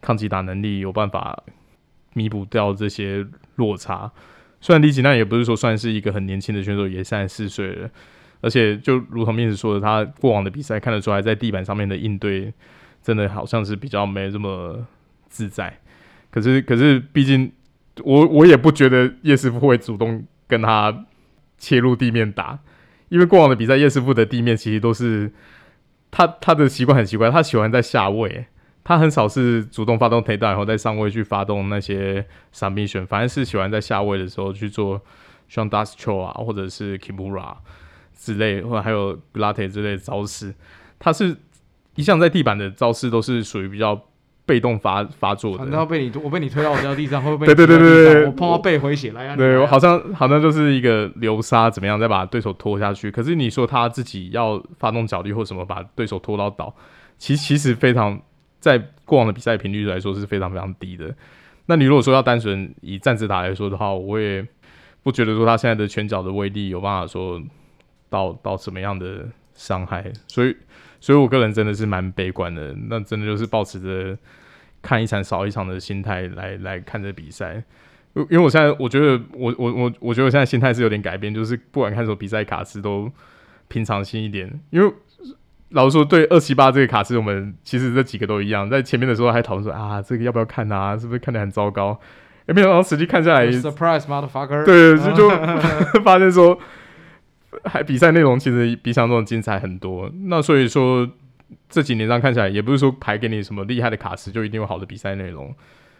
[0.00, 1.42] 抗击打能力有办法
[2.14, 4.10] 弥补掉这些落差。
[4.60, 7.90] 虽然李锦娜也不是说算是一个很年轻的选手，也三十四岁了，
[8.40, 12.50] 而且就如同面子说的，他过往的比赛看得出来，在地板上面的应对
[13.02, 14.86] 真的好像是比较没这么
[15.28, 15.78] 自在。
[16.30, 17.52] 可是，可是，毕竟
[18.02, 21.04] 我我也不觉得叶师傅会主动跟他
[21.58, 22.58] 切入地面打，
[23.08, 25.32] 因为过往的比赛，叶师傅的地面其实都是
[26.10, 28.46] 他他的习惯很奇怪，他喜欢在下位，
[28.82, 35.00] 他很少是主动发动 takedown 然后在上位去发动那些闪避选反而是喜欢在下位的时候去做
[35.48, 37.56] 像 Dusho 啊，或者是 Kimura
[38.16, 40.54] 之类，或者还有 Latte 之类的招式，
[40.98, 41.36] 他是
[41.94, 44.06] 一向在地板的招式都是属于比较。
[44.46, 47.46] 被动发发作的，然后被你我被你推到我掉地上，会不会？
[47.46, 49.34] 对对对对对，我碰到背回血来啊！
[49.34, 53.10] 对，我好像好像就是一个流沙怎么样，再把对手拖下去。
[53.10, 56.74] 可是你说他自己要发动脚力或什么把对手拖到倒，
[57.16, 58.20] 其实其实非常
[58.60, 61.14] 在过往的比赛频率来说是非常非常低的。
[61.64, 64.46] 那你如果说要单纯以站姿打来说的话，我也
[65.02, 67.40] 不觉得说他现在的拳脚的威力有办法说
[68.10, 70.54] 到到什么样的伤害，所以。
[71.04, 72.74] 所以，我个人真的是蛮悲观的。
[72.88, 74.16] 那真的就是抱持着
[74.80, 77.62] 看一场少一场的心态来来看这比赛。
[78.14, 83.12] 因为我现在我觉得我我我我觉得我现在心态是有点改变，就是不管看什么比赛卡池都
[83.68, 84.50] 平常心一点。
[84.70, 84.90] 因为
[85.72, 88.70] 老实说，对二七八这个卡池，我们其实这几个都一样。
[88.70, 90.96] 在前面的时候还讨论说啊，这个要不要看啊？
[90.96, 92.00] 是不是看得很糟糕？
[92.46, 96.58] 也，没想到实际看下来，surprise motherfucker，对，就就发现说。
[97.64, 101.10] 还比赛内容其实比想像中精彩很多，那所以说
[101.68, 105.54] 这几年上看起来，也不是说排给你什么厉害的卡池就一定有好的比赛内容，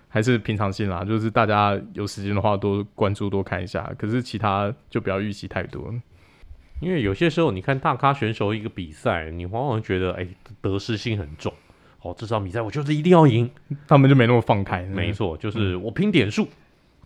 [0.09, 1.05] 还是平常心啦。
[1.05, 5.95] 就是大家有时间的话多关注多看一下，可是其他就不要预期太多。
[6.81, 10.27] 因为有些时候你看大咖选手一个比赛，你往往觉得哎
[10.61, 11.53] 得失心很重，
[12.03, 13.51] 哦这场比赛我就是一定要赢，
[13.87, 14.83] 他们就没那么放开。
[14.83, 16.45] 没错，就是我拼点数。
[16.45, 16.49] 嗯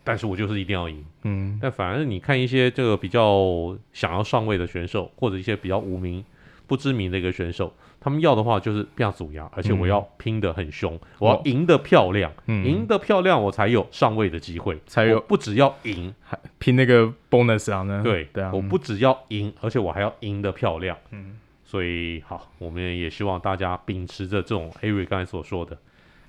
[0.09, 6.25] 但是我就是一定要赢，嗯，但反而你看一些这个比较想要上位的选手，或者一些比较无名，
[6.67, 18.01] 不知名的一个选手，他们要的话就是不要阻压，而且我要拼得很凶，嗯、我要赢得漂亮，赢、哦、得漂亮我才有上位的机会，才有不只要赢，还拼那个 bonus 啊呢？
[18.03, 20.97] 对对啊，我不只要赢，而且我还要赢得漂亮。
[21.11, 25.77] 嗯，所以好，我们也希望大家秉持着这种 Ari 刚才所说的，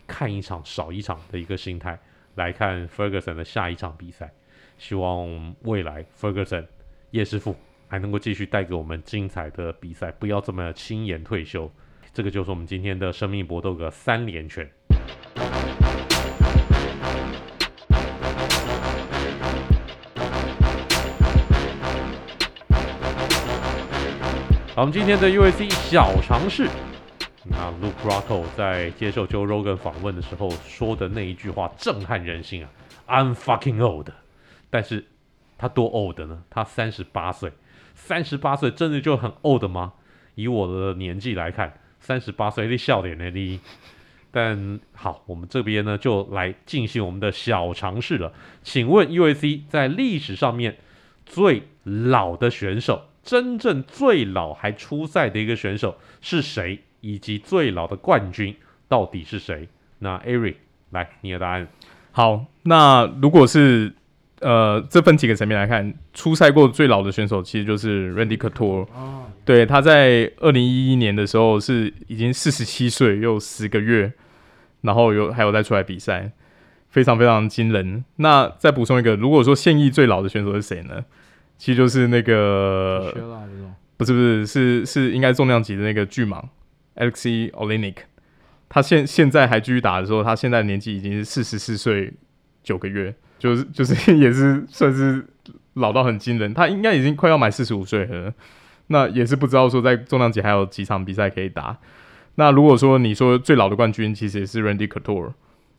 [0.05, 1.97] 看一场少一场的一个心态
[2.35, 4.31] 来看 Ferguson 的下一场比赛，
[4.77, 6.65] 希望未来 Ferguson
[7.11, 7.55] 叶师傅。
[7.91, 11.71] 还能够继续带给我们精彩的比赛，不要这么轻言退休。
[12.13, 14.69] 这个就是我们今天的生命搏斗的三连拳。
[24.75, 26.69] 好，我们今天的 UFC 小常识。
[27.45, 32.69] 那 Luke Rocko 在接受 Joe Rogan 访问的时候说的那一句话震撼人心啊
[33.07, 34.09] ！I'm fucking old。
[34.69, 35.05] 但是
[35.57, 36.43] 他多 old 呢？
[36.49, 37.51] 他三十八岁。
[37.95, 39.93] 三十八岁真的就很 old 吗？
[40.35, 43.59] 以我的年纪来看，三十八岁的笑点呢低。
[44.31, 48.33] 但好，我们这边呢就来进行我们的小尝试了。
[48.61, 50.77] 请问 UFC 在历史上面
[51.25, 56.83] 最老的选手，真正最老还出赛的一个选手是谁？
[57.01, 58.55] 以及最老的冠军
[58.87, 59.67] 到底是谁？
[59.99, 60.55] 那 Ari
[60.91, 61.67] 来，你的答案。
[62.11, 63.93] 好，那如果是。
[64.41, 68.87] 呃，这分几个层面来看，出赛过最老的选手其实就是 Randy Couture。
[68.93, 74.13] 哦，对，他在二零一一年的时候是已经四十七岁又十个月，
[74.79, 76.31] 然后有还有再出来比赛，
[76.87, 78.05] 非常非常惊人。
[78.15, 81.03] 那再补充一个，如果说现役最老的选手是谁呢？
[81.57, 83.13] 其实就是那个，
[83.97, 86.41] 不是不是是是应该重量级的那个巨蟒
[86.99, 87.95] Alexei Oleinik。
[88.69, 92.13] 他现现在还继续打的时候，他现在年纪已经是四十四岁
[92.61, 93.15] 九个月。
[93.39, 95.25] 就是就是 也是算是
[95.73, 98.31] 老到很惊人，他应该已经快要满四十五岁了。
[98.87, 101.77] 那也是不知道说在重量级还有几场比赛可以打。
[102.35, 105.31] 那如果说你说最老的冠军，其实也是 Randy Couture，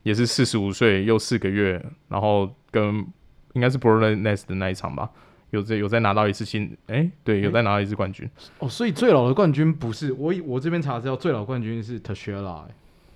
[0.03, 3.05] 也是四十五岁又四个月，然后跟
[3.53, 5.09] 应该是 Brock Lesnar 的那一场吧，
[5.51, 8.29] 有在有在拿到一次新，哎、欸，对，有在拿到一次冠军。
[8.59, 12.63] 哦，所以最老的冠军不是我，我这边查资料，最老冠军是 Tashera，。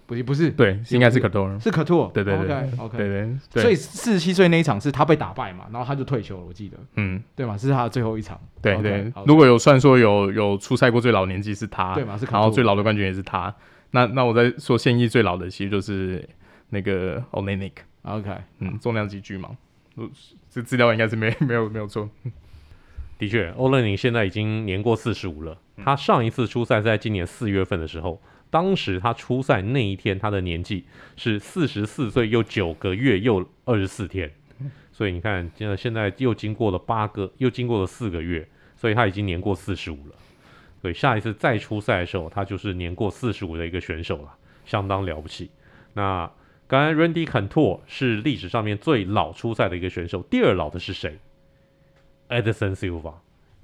[0.07, 1.71] 不，不是，对，应该是 Couture，是。
[1.71, 9.11] Couture，对对对，OK，OK，对对，所以四十七岁那一场是他被打败嘛，然后他就退休了，我记得，嗯，对嘛，是他的最后一场，对对。
[9.25, 13.51] 如果有算说有有出赛过最老年纪是他，对嘛，是，然后最老的冠军也是他，
[13.91, 16.23] 那那我在说现役最老的其实就是
[16.69, 19.49] 那个 Oleinik，OK，嗯，重量级巨蟒，
[20.49, 22.09] 这资料应该是没 没有没有错，
[23.17, 28.21] 的确，Oleinik 现在已经年过四十五了，他上一次出赛在今年四月份的时候。
[28.51, 30.85] 当时他出赛那一天，他的年纪
[31.17, 34.31] 是四十四岁又九个月又二十四天，
[34.93, 40.15] 所以你看，现在现在又经过了八个，又经过了四个月，所以他已经年过四十五了。
[40.81, 45.49] 所以下一次再出赛的时候，他就是年过四十五的一个选手了，相当了不起。
[45.93, 46.29] 那
[46.67, 51.19] 刚才 Randy Couture 是历史上面最老出赛的一个选手，第二老的是谁
[52.29, 53.13] ？Anderson Silva。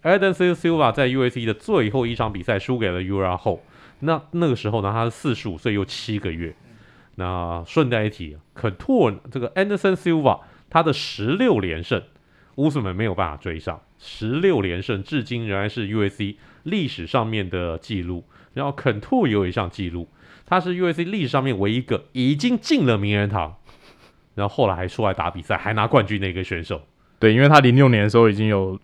[0.04, 3.64] Anderson Silva 在 UFC 的最后一场比赛输给了 Ura 后。
[4.02, 6.56] 那那个时候呢，他是四十五岁又七个月。
[7.16, 12.04] 那顺带一提，Couture 这个 Anderson Silva 他的十六连胜，
[12.56, 13.82] 乌斯们没有办法追上。
[13.98, 18.26] 十六连胜至今仍然是 UFC 历史上面的记录。
[18.54, 20.08] 然后 Couture 有一项记录，
[20.52, 23.56] 他是 UFC 历史上面唯一一个已经进了名人堂，
[24.36, 26.82] 然后后来还出来打比赛还拿冠军的一个选手。
[27.18, 28.80] 对，因为他零六年的时候已经有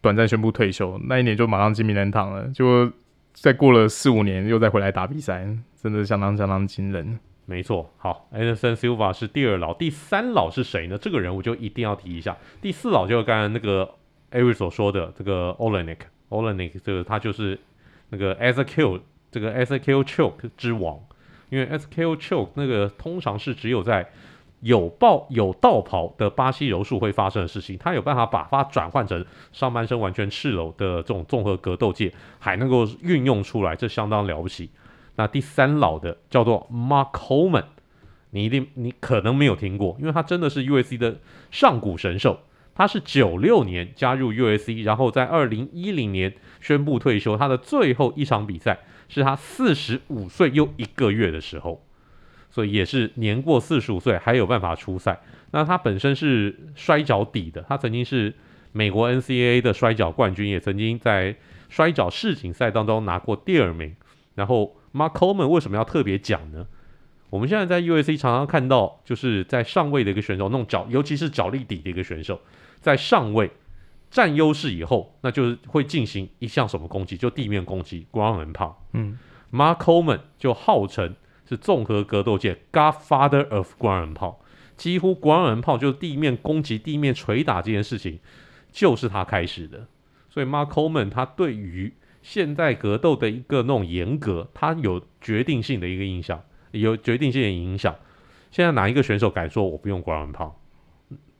[0.00, 2.90] 短暂宣布退休，那一年就马上进名人堂了，就。
[3.34, 5.42] 再过了四五年，又再回来打比赛，
[5.74, 7.18] 真的相当相当惊人。
[7.46, 10.98] 没错，好，Anderson Silva 是第二老，第三老是谁呢？
[10.98, 12.36] 这个人我就一定要提一下。
[12.60, 13.90] 第四老就是刚才那个
[14.32, 17.58] Ari 所说的这个 Oleinik，Oleinik 这个他就是
[18.10, 19.00] 那个 SKO
[19.32, 21.00] 这个 SKO Choke 之王，
[21.48, 24.08] 因为 SKO Choke 那个通常是只有在
[24.60, 34.70] 有抱有道袍的巴西柔术会发生的事情，他有办法把它转换成上半身完全赤裸的这种综合格斗界，还能够运用出来，这相当了不起。
[35.16, 37.64] 那第三老的叫做 Mark Coleman，
[38.30, 41.16] 你一定你可能没有听过，因为他真的是 U S C 的
[41.50, 42.40] 上古神兽。
[42.74, 47.36] 他是九六年加入 U S C，然后在二零一零年宣布退休。
[47.36, 48.78] 他的最后一场比赛
[49.20, 51.84] 是他四十五岁又一个月的时候。
[52.50, 55.18] 所以也是年过四十五岁还有办法出赛。
[55.52, 58.34] 那他本身是摔跤底的，他曾经是
[58.72, 61.34] 美国 NCAA 的摔跤冠军，也曾经在
[61.70, 63.96] 摔跤世锦赛当中拿过第二名。
[64.34, 66.66] 然后 Mark Coleman 为什么要特别讲呢？
[67.30, 72.38] 我们现在在 UFC 常常看到，就是在上位的一个选手，那种脚，尤其是脚力底的一个选手，
[72.82, 73.50] 在上位
[74.12, 78.74] 占优势以后，那就是会进行一项什么攻击，就地面攻击 （ground and pound）。
[78.92, 79.18] 嗯
[79.50, 81.16] ，Mark Coleman 就号称
[81.48, 84.36] 是综合格斗界 Godfather of ground and pound，
[84.76, 88.18] 几乎 ground and pound 就是地面攻击、地面捶打这件事情，
[88.70, 89.86] 就是他开始的。
[90.28, 96.42] 所以 Mark Coleman 他对于现代格斗的一个那种严格，他有决定性的一个印象，
[96.72, 97.96] 有决定性的影响。
[98.50, 100.52] 现在哪一个选手敢说我不用 ground and pound？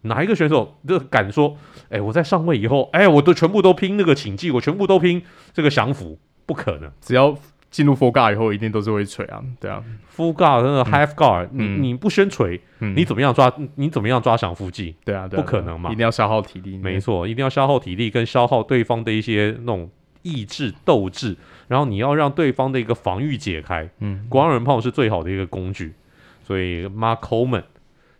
[0.03, 1.57] 哪一个选手就敢说？
[1.89, 5.23] 哎，我在上位以后，哎，我都全部都拼那个请技，我全部都拼
[5.53, 6.91] 这个降服，不可能。
[7.01, 7.37] 只要
[7.71, 9.83] 进入 full guard 以后，一定都是会锤啊，对啊
[10.15, 13.53] ，full guard 那个 half guard，、嗯、你你不先锤、嗯，你怎么样抓？
[13.77, 14.95] 你怎么样抓降服技？
[15.05, 16.77] 对啊，对啊，不可能嘛，一定要消耗体力。
[16.79, 19.91] 没错，一定要消耗体力，跟消耗对方的一些那种
[20.23, 21.37] 意志斗志，
[21.69, 23.89] 然后你要让对方的一个防御解开。
[24.01, 25.95] 嗯，光人炮是最好的一个工具，
[26.43, 27.65] 所以 Mark Coleman。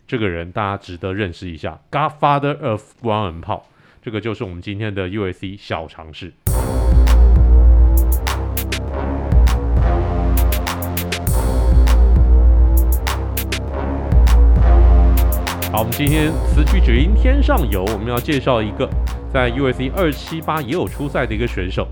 [0.05, 3.61] 这个人大家值得认识一下，Godfather of Ground and Pound，
[4.01, 6.33] 这个就是我们今天的 UFC 小尝试。
[15.71, 18.89] 好，我们今天词曲只应天上有，我们要介绍一个
[19.31, 21.87] 在 UFC 二七八也有出赛的一个选手。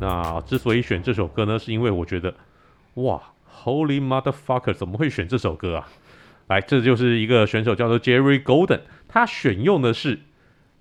[0.00, 2.34] 那之所以选这首歌呢，是因为我觉得，
[2.94, 3.20] 哇
[3.62, 5.86] ，Holy Motherfucker，怎么会选这首歌啊？
[6.50, 10.18] 来，这就是一个选手，叫做 Jerry Golden，他选用的是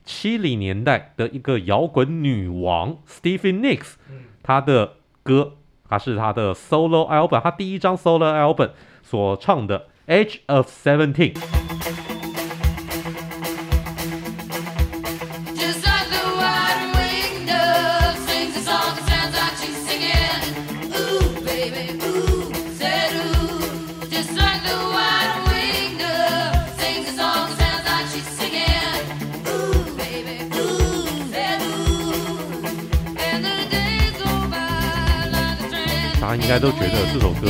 [0.03, 3.93] 七零年代的一个摇滚女王 Stevie Nicks，
[4.41, 5.57] 她的歌，
[5.88, 8.72] 她是她的 solo album，她第一张 solo album
[9.03, 9.86] 所唱的
[10.26, 11.34] 《Age of Seventeen》。
[36.50, 37.47] 应该都觉得这首歌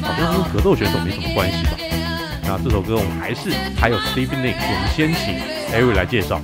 [0.00, 1.72] 好像跟格斗选手没什么关系吧？
[2.44, 5.34] 那这首歌我们还是还有 Steve Nick，我们先请
[5.76, 6.40] Eric 来介绍。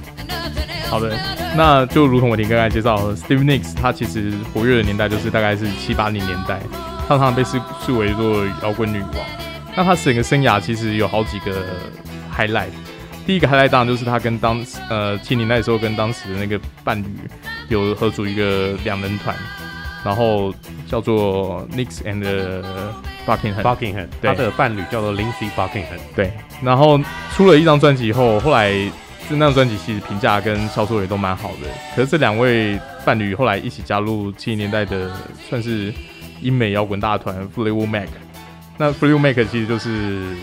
[0.88, 1.16] 好的，
[1.56, 6.58] 那就如同我刚才介绍，Steve Nicks 他其实活跃的年代就是大概是七八零年代，
[7.06, 9.24] 常常被视视为做摇滚女王。
[9.76, 11.64] 那他整个生涯其实有好几个
[12.36, 12.72] highlight，
[13.24, 17.06] 第一个 highlight 当然就是他跟当呃七零代的时候跟当时的那个伴侣
[17.68, 19.32] 有合组一个两人团。
[20.02, 20.52] 然后
[20.88, 22.24] 叫做 Nicks and
[23.26, 26.00] Buckingham，Buckingham，他的伴侣叫做 Lindsey Buckingham。
[26.16, 26.32] 对，
[26.62, 26.98] 然后
[27.36, 28.72] 出了一张专辑以后，后来
[29.28, 31.68] 就那张专辑其实评价跟销售也都蛮好的。
[31.94, 35.12] 可是这两位伴侣后来一起加入七零年代的
[35.48, 35.92] 算是
[36.40, 38.08] 英美摇滚大团 Fleetwood Mac。
[38.78, 40.34] 那 Fleetwood Mac 其实就是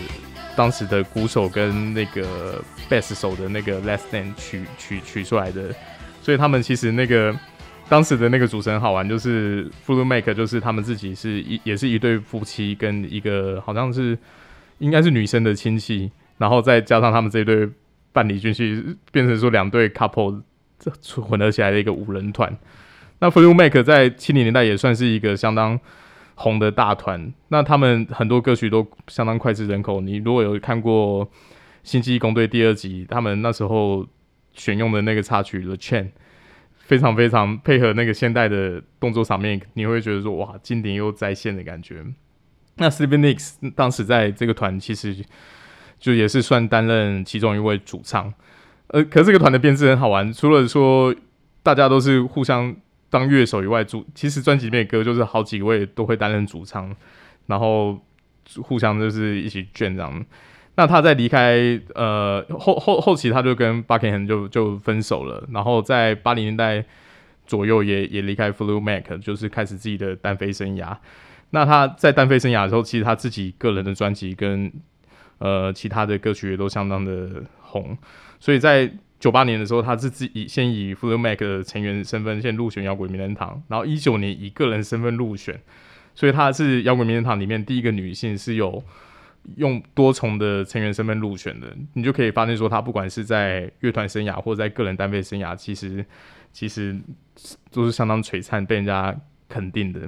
[0.54, 5.74] 当时的鼓手跟那个贝斯手的那个 last name 取取取出来的，
[6.22, 7.34] 所以他们其实那个。
[7.88, 14.16] 当时的那个主持人好玩，就是 Fleetwood Mac，就是他们自己是一也是一对夫妻，跟一个好像是
[14.78, 17.66] 应该是女生的亲戚，然后再加上他们这一对
[18.12, 20.42] 伴侣军系，变成说两对 couple
[21.22, 22.54] 混合起来的一个五人团。
[23.20, 25.80] 那 Fleetwood Mac 在七零年代也算是一个相当
[26.34, 30.02] 红的大团，那他们很多歌曲都相当脍炙人口。
[30.02, 31.24] 你如果有看过
[31.82, 34.06] 《星际异攻队》第二集，他们那时候
[34.52, 36.04] 选用的那个插曲《The Chain》。
[36.88, 42.02] 非常非常配合那个现代的动作场面，你会觉得说哇，经典又再现的感觉。
[42.76, 45.14] 那 Stevie Nicks 当时在这个团其实
[45.98, 48.32] 就也是算担任其中一位主唱，
[48.86, 51.14] 呃，可是这个团的编制很好玩，除了说
[51.62, 52.74] 大家都是互相
[53.10, 56.96] 当乐手以外，主其实专辑里面的歌就是好几位都会担任主唱，
[57.48, 58.00] 然后
[58.62, 60.24] 互相就是一起卷这样。
[60.78, 61.58] 那他在离开
[61.96, 66.84] 呃后后后期，他就跟 Buckingham 就就分手了，然后在八零年代
[67.48, 70.96] 左右也也离开 Flu Mac，就是开始自己的单飞生涯。
[71.50, 74.72] 那他在单飞生涯的时候，其实他自己个人的专辑跟
[75.38, 77.98] 呃其他的歌曲也都相当的红，
[78.38, 85.60] 所以在九八年的时候，他是自己先以 Flu Mac 的成员身份先入选摇滚名人堂，然后一九年以个人身份入选，
[86.14, 88.80] 所以他是摇滚名人堂里面第一个女性是有。
[89.56, 96.04] 用多重的成员身份入选的，你就可以发现说，他不管是在乐团生涯或者在个人单飞生涯，其实
[96.52, 96.94] 其实
[97.70, 99.18] 都是相当璀璨，被人家
[99.48, 100.00] 肯定的。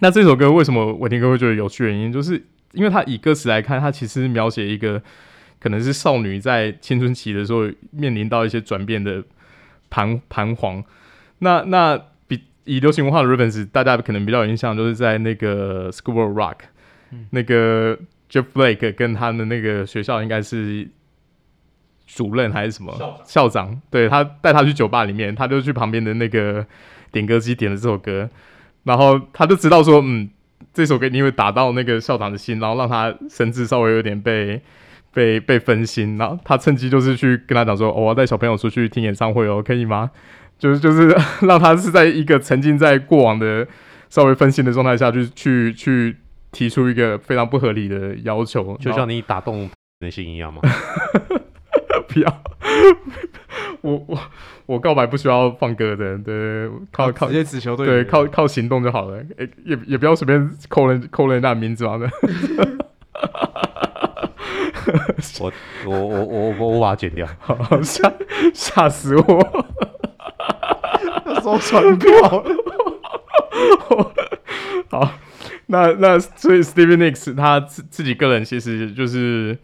[0.00, 1.84] 那这首歌为什么伟霆哥会觉得有趣？
[1.84, 5.02] 原因就是因为他以歌词来看，他其实描写一个
[5.58, 9.24] 可能是少女在青春期的时候面临到一些转变的
[9.88, 10.84] 彷彷徨。
[11.38, 16.56] 那那比以流行文化的 reference，大家可能比较有印象，就是在那个 School Rock、
[17.10, 17.98] 嗯、那个。
[18.34, 20.88] Jeff Blake 跟他的那个学校应该是
[22.04, 22.92] 主任还是什么？
[23.24, 26.66] 校长，对，他带他去酒吧里面，他就去旁边的那个
[27.12, 28.28] 点歌机点了这首歌，
[28.82, 30.28] 然后他就知道说，嗯，
[30.72, 34.60] 这首歌你会打到那个校长的心，然后让他神智稍微有点被
[35.12, 40.10] 被被分心，然后他趁机就是去跟他讲说，哦，我要带小朋友出去听演唱会哦，可以吗？
[40.58, 41.16] 就是就是
[41.46, 43.64] 让他是在一个沉浸在过往的
[44.10, 46.16] 稍微分心的状态下去去去
[46.54, 50.60] 提出一个非常不合理的要求，就像你打动人心一样吗？
[52.08, 52.42] 不要，
[53.82, 54.18] 我我
[54.66, 62.08] 我告白不需要放歌的，对，靠靠直接直球对，对，靠靠行动就好了，欸、也也不要随便扣人扣人家的名字嘛的。
[65.40, 65.52] 我
[65.86, 68.12] 我我我我我把它剪掉，好吓
[68.52, 69.22] 吓死我，
[71.42, 72.44] 说传票。
[74.90, 75.18] 好，
[75.66, 79.58] 那那所以 Stevie Nicks 他自自己个人其实就是。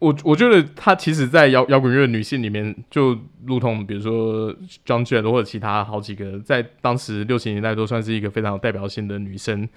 [0.00, 4.54] 我我觉得她其实，在摇摇滚乐女性里面，就如同比如说
[4.86, 9.68] Joan Jett 或者其他好几个，在当时六七年代都算是一个非常有代表性的女生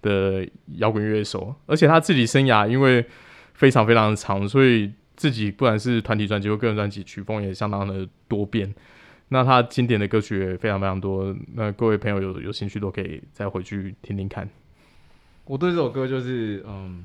[0.00, 0.46] 的
[0.76, 1.52] 摇滚乐手。
[1.66, 3.04] 而且她自己生涯因为
[3.54, 8.72] 非常非常的长，所以自己不管是团体专辑或个人专辑，曲风也相当的多变。
[9.34, 11.34] 那他经典的歌曲也非常非常多。
[11.54, 14.48] 那各位朋友有有兴趣都可以再回去听听看。
[15.44, 17.04] 我对这首歌就是嗯。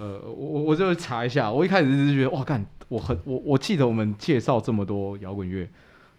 [0.00, 5.68] 呃，我我我就查一下，我一开始是觉得哇，干，我很我我记得我们介绍这么多摇滚乐，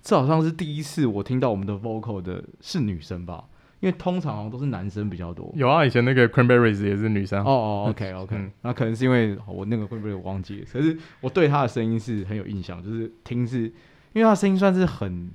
[0.01, 3.45] 这好像是第一次我听到我们的 vocal 的是女生吧？
[3.79, 5.49] 因为通常好像都是男生比较多。
[5.55, 7.39] 有啊，以前那个 Cranberries 也是女生。
[7.45, 13.71] 哦哦，OK OK，嗯，那可能是因为我那个 Cranberries 我忘记了，可是我对她的声音是很有印象，就是听是，
[14.13, 15.29] 因为他声音算是很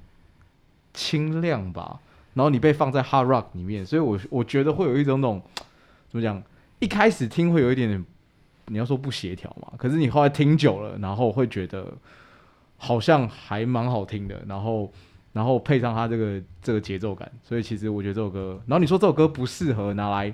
[0.92, 2.00] 清亮吧，
[2.34, 5.42] 然后你被放在 Hard Rock 里面，所以我我觉得会有一种那种
[6.10, 6.42] 怎么讲，
[6.78, 8.04] 一开始听会有一点点。
[8.68, 9.72] 你要说不协调嘛？
[9.76, 11.86] 可是你后来听久了，然后会觉得
[12.78, 14.90] 好像还蛮好听的，然后
[15.34, 20.32] 然后配上他这个这个节奏感，所以其实我觉得这首歌，然后你说这首歌不适合拿来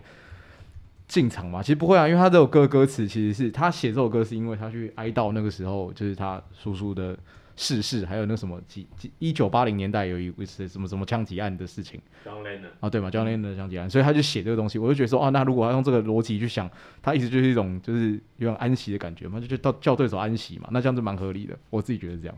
[1.09, 1.61] 进场嘛？
[1.61, 7.18] 其实不会啊，因为他这首歌歌词其实是他写这首歌是因为他去哀悼那个时候就是他叔叔的。
[7.62, 16.68] 世事还有那什么几几一九八零年代有一次什么什么枪击案的事情，John Lennon 啊对嘛，John Lennon 的枪击案，所以他就写这个东西，我就觉得说啊，那如果要用这个逻辑去想，
[17.02, 22.34] 他一直就是一种就是有点安息的感觉嘛，就就叫叫对手安息嘛，那这样子蛮合理的，我自己觉得这样。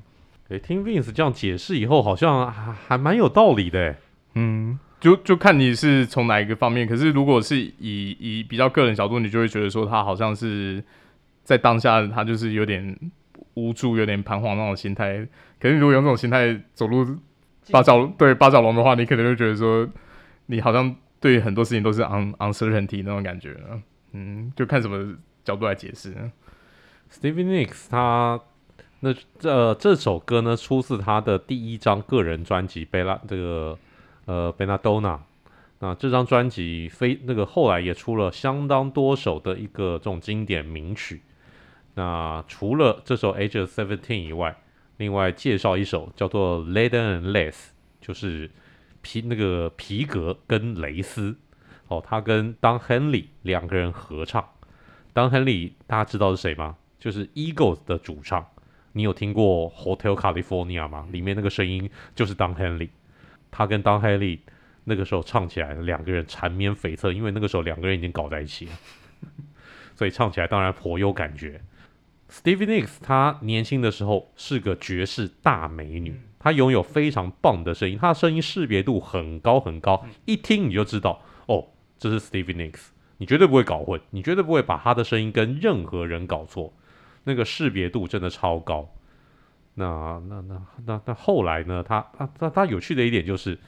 [0.49, 3.95] 诶，听 Vince 这样解释以后，好像还还蛮有道理的，
[4.35, 7.71] 嗯，就就看你是从哪一个方面，可是如果是以
[8.19, 10.83] 以比较个人角度，你就会觉得说他好像是
[11.45, 12.99] 在当下他就是有点。
[13.55, 15.27] 无助、有点彷徨那种心态，
[15.61, 17.07] 可是如果用这种心态走路
[17.71, 19.89] 八角对八角龙的话，你可能就觉得说，
[20.47, 23.57] 你好像对很多事情都是 un uncertainty 那种感觉，
[24.13, 26.15] 嗯，就看什么角度来解释。
[27.13, 28.41] Stevie Nicks 他
[29.01, 33.79] 那这、呃、这首歌呢，出自他的第一张个人专辑《贝拉》这个
[34.25, 35.17] 呃《Belladonna》。
[35.81, 41.21] 那这张专辑非那个后来也出了相当多首的一个这种经典名曲。
[41.95, 44.57] 那除了这首《Age of Seventeen》以外，
[44.97, 47.51] 另外介绍一首叫做《Leather and Lace》，
[48.01, 48.51] 就是
[49.03, 51.37] 皮那个皮革跟蕾丝。
[51.89, 54.43] 哦，他跟 Don Henley 两个人合唱。
[55.13, 56.77] Don Henley 大家知道是谁吗？
[56.99, 58.47] 就是 Eagles 的主唱。
[58.93, 61.07] 你有听过《Hotel California》吗？
[61.13, 62.89] 里面那个声音就是 Don Henley。
[63.51, 64.39] 他跟 Don Henley
[64.85, 68.73] 那个时候唱起来，两个人缠绵悱恻，因为那个时候两个人已经搞在一起了，
[69.95, 71.61] 所以唱起来当然颇有感觉。
[72.33, 81.67] Stevie Nicks，她年轻的时候是个绝世大美女，她拥有非常棒的声音，她的声音识别度很高很高，一听你就知道，哦，
[81.99, 82.87] 这是 Stevie Nicks，
[83.19, 86.73] 你绝对不会搞混，你绝对不会把她的声音跟任何人搞错，
[87.25, 88.95] 那个识别度真的超高。
[89.75, 91.83] 那那那那那后来呢？
[91.83, 93.59] 她她她她有趣的一点就是，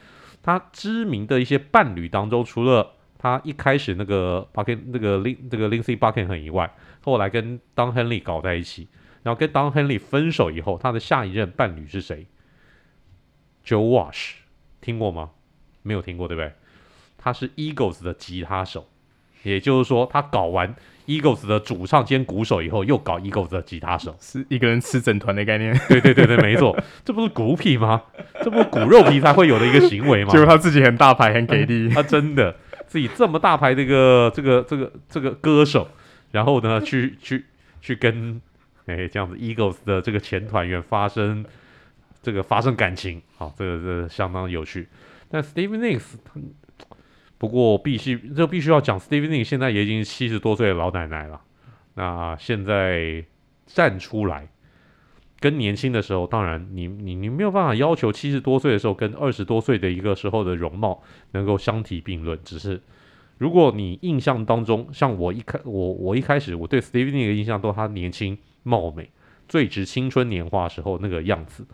[0.42, 2.93] 她知名的一些伴侣当中，除了
[3.24, 6.70] 她一开始那个 Buckingham 那个林这个 Lindsey Buckingham 以外。
[7.00, 8.86] 后来跟 Don Henley 搞在一起，
[9.22, 12.26] 然后跟 Don Henley 分手以后，他的下一任伴侣是谁
[13.64, 14.32] ？Joe Walsh，
[14.82, 15.30] 听过吗？
[15.82, 16.52] 没有听过，对不对？
[17.16, 18.86] 他是 Eagles 的吉他手，
[19.42, 20.74] 也就是说，他搞完
[21.06, 25.74] Eagles 的主唱兼鼓手以后，又搞 Eagles 的吉他手，是一个人吃整团的概念。
[25.88, 28.02] 对对对对，没错，这不是骨皮吗？
[28.42, 30.32] 这不是骨肉皮才会有的一个行为吗？
[30.36, 32.54] 结果他自己很大牌，很给力， 他真的
[32.86, 35.88] 自己这么大牌的一个这个这个这个歌手。
[36.30, 37.44] 然后呢， 去去
[37.80, 38.40] 去跟
[38.86, 41.44] 哎这样子 Eagles 的这个前团员发生
[42.22, 44.88] 这个发生感情，好，这个这个相当有趣。
[45.28, 46.14] 但 Stevie Nicks，
[47.38, 51.40] 不过必须这必须要讲，Stevie Nicks 现在也已经七十多岁的老奶奶了。
[51.94, 53.24] 那现在
[53.66, 54.48] 站出来
[55.44, 62.38] 跟年轻的时候，当然你你你没有办法要求七十多岁的时候跟二十多岁的一个时候的容貌能够相提并论。
[62.42, 62.80] 只是
[63.36, 69.10] 如果你印象当中，像我一开我我一开始我对 Stevie Nicks 的印象都他年轻貌美，
[69.46, 71.66] 最值青春年华时候那个样子。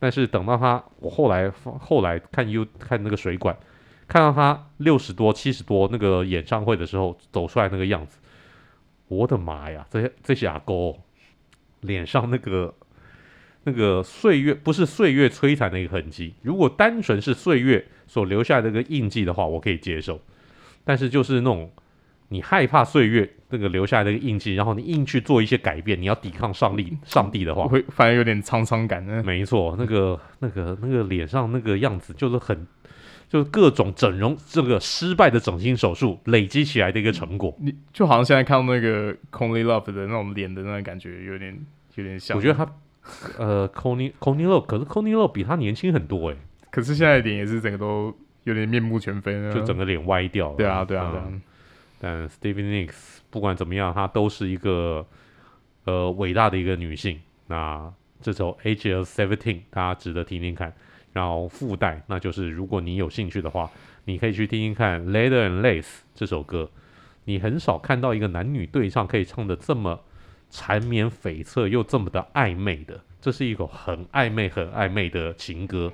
[0.00, 3.56] 但是等到他我后来后来看 U 看那个水管，
[4.08, 8.18] 看到他六十多七十多那个演唱会的时候走出来那个样子，
[9.06, 9.86] 我的妈呀！
[9.88, 10.92] 这些这些阿哥
[11.82, 12.74] 脸上那个。
[13.64, 20.20] 那个岁月不是岁月摧残的一个痕迹，如果单纯是岁月所留下的一个印记的话，我可以接受。
[20.84, 21.70] 但是就是那种
[22.28, 29.22] 你害怕岁月那个留下来的一个印记，然后你硬去做一些改变，你要抵抗上帝上帝的话，会反而有点沧桑感呢。
[29.24, 32.66] 没错，那个那个那个脸上那个样子就是很，
[33.28, 37.56] 就是各种整容这个失败的整形手术累积起来的一个成果。
[37.60, 41.56] 你就好像现在看到那个 Courtney Love 的那种脸的那种感觉，有点
[41.94, 42.36] 有点像。
[42.36, 42.68] 我觉得他。
[43.38, 46.40] 呃 Courtney Love，可是 Courtney Love 比他年轻很多哎、欸，
[46.70, 50.56] 可是现在的脸也是整个都有点面目全非，就整个脸歪掉了。
[50.56, 51.24] 对啊，对啊，对啊。
[51.28, 51.42] 嗯、
[51.98, 55.06] 但 Stevie Nicks 不管怎么样，她都是一个
[55.84, 57.20] 呃伟大的一个女性。
[57.48, 60.72] 那这首 Age of Seventeen 大家值得听听看。
[61.12, 63.70] 然后附带，那就是如果你有兴趣的话，
[64.06, 66.70] 你可以去听听看 Leather and Lace 这首歌。
[67.24, 70.00] 你很少看到一个男女对唱可以唱的这么。
[70.52, 75.90] 缠绵悱恻又这么的暧昧的，这是一个很暧昧、很暧昧的情歌。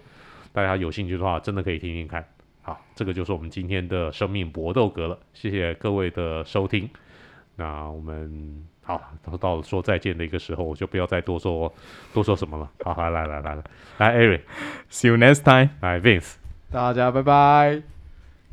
[0.53, 2.23] 大家有兴趣的话，真的可以听听看。
[2.63, 5.19] 好，这个就是我们今天的生命搏斗格了。
[5.33, 6.91] 谢谢各位的收听。
[7.55, 9.01] 那我们好，
[9.41, 11.73] 到了说再见的一个时候，我就不要再多说
[12.13, 12.69] 多说什么了。
[12.85, 13.63] 好，来来来来来，
[13.99, 15.71] 来 Eric，See you next time。
[15.81, 16.35] 来 Vince，
[16.71, 17.83] 大家拜拜。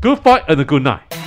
[0.02, 1.25] Goodbye and good night。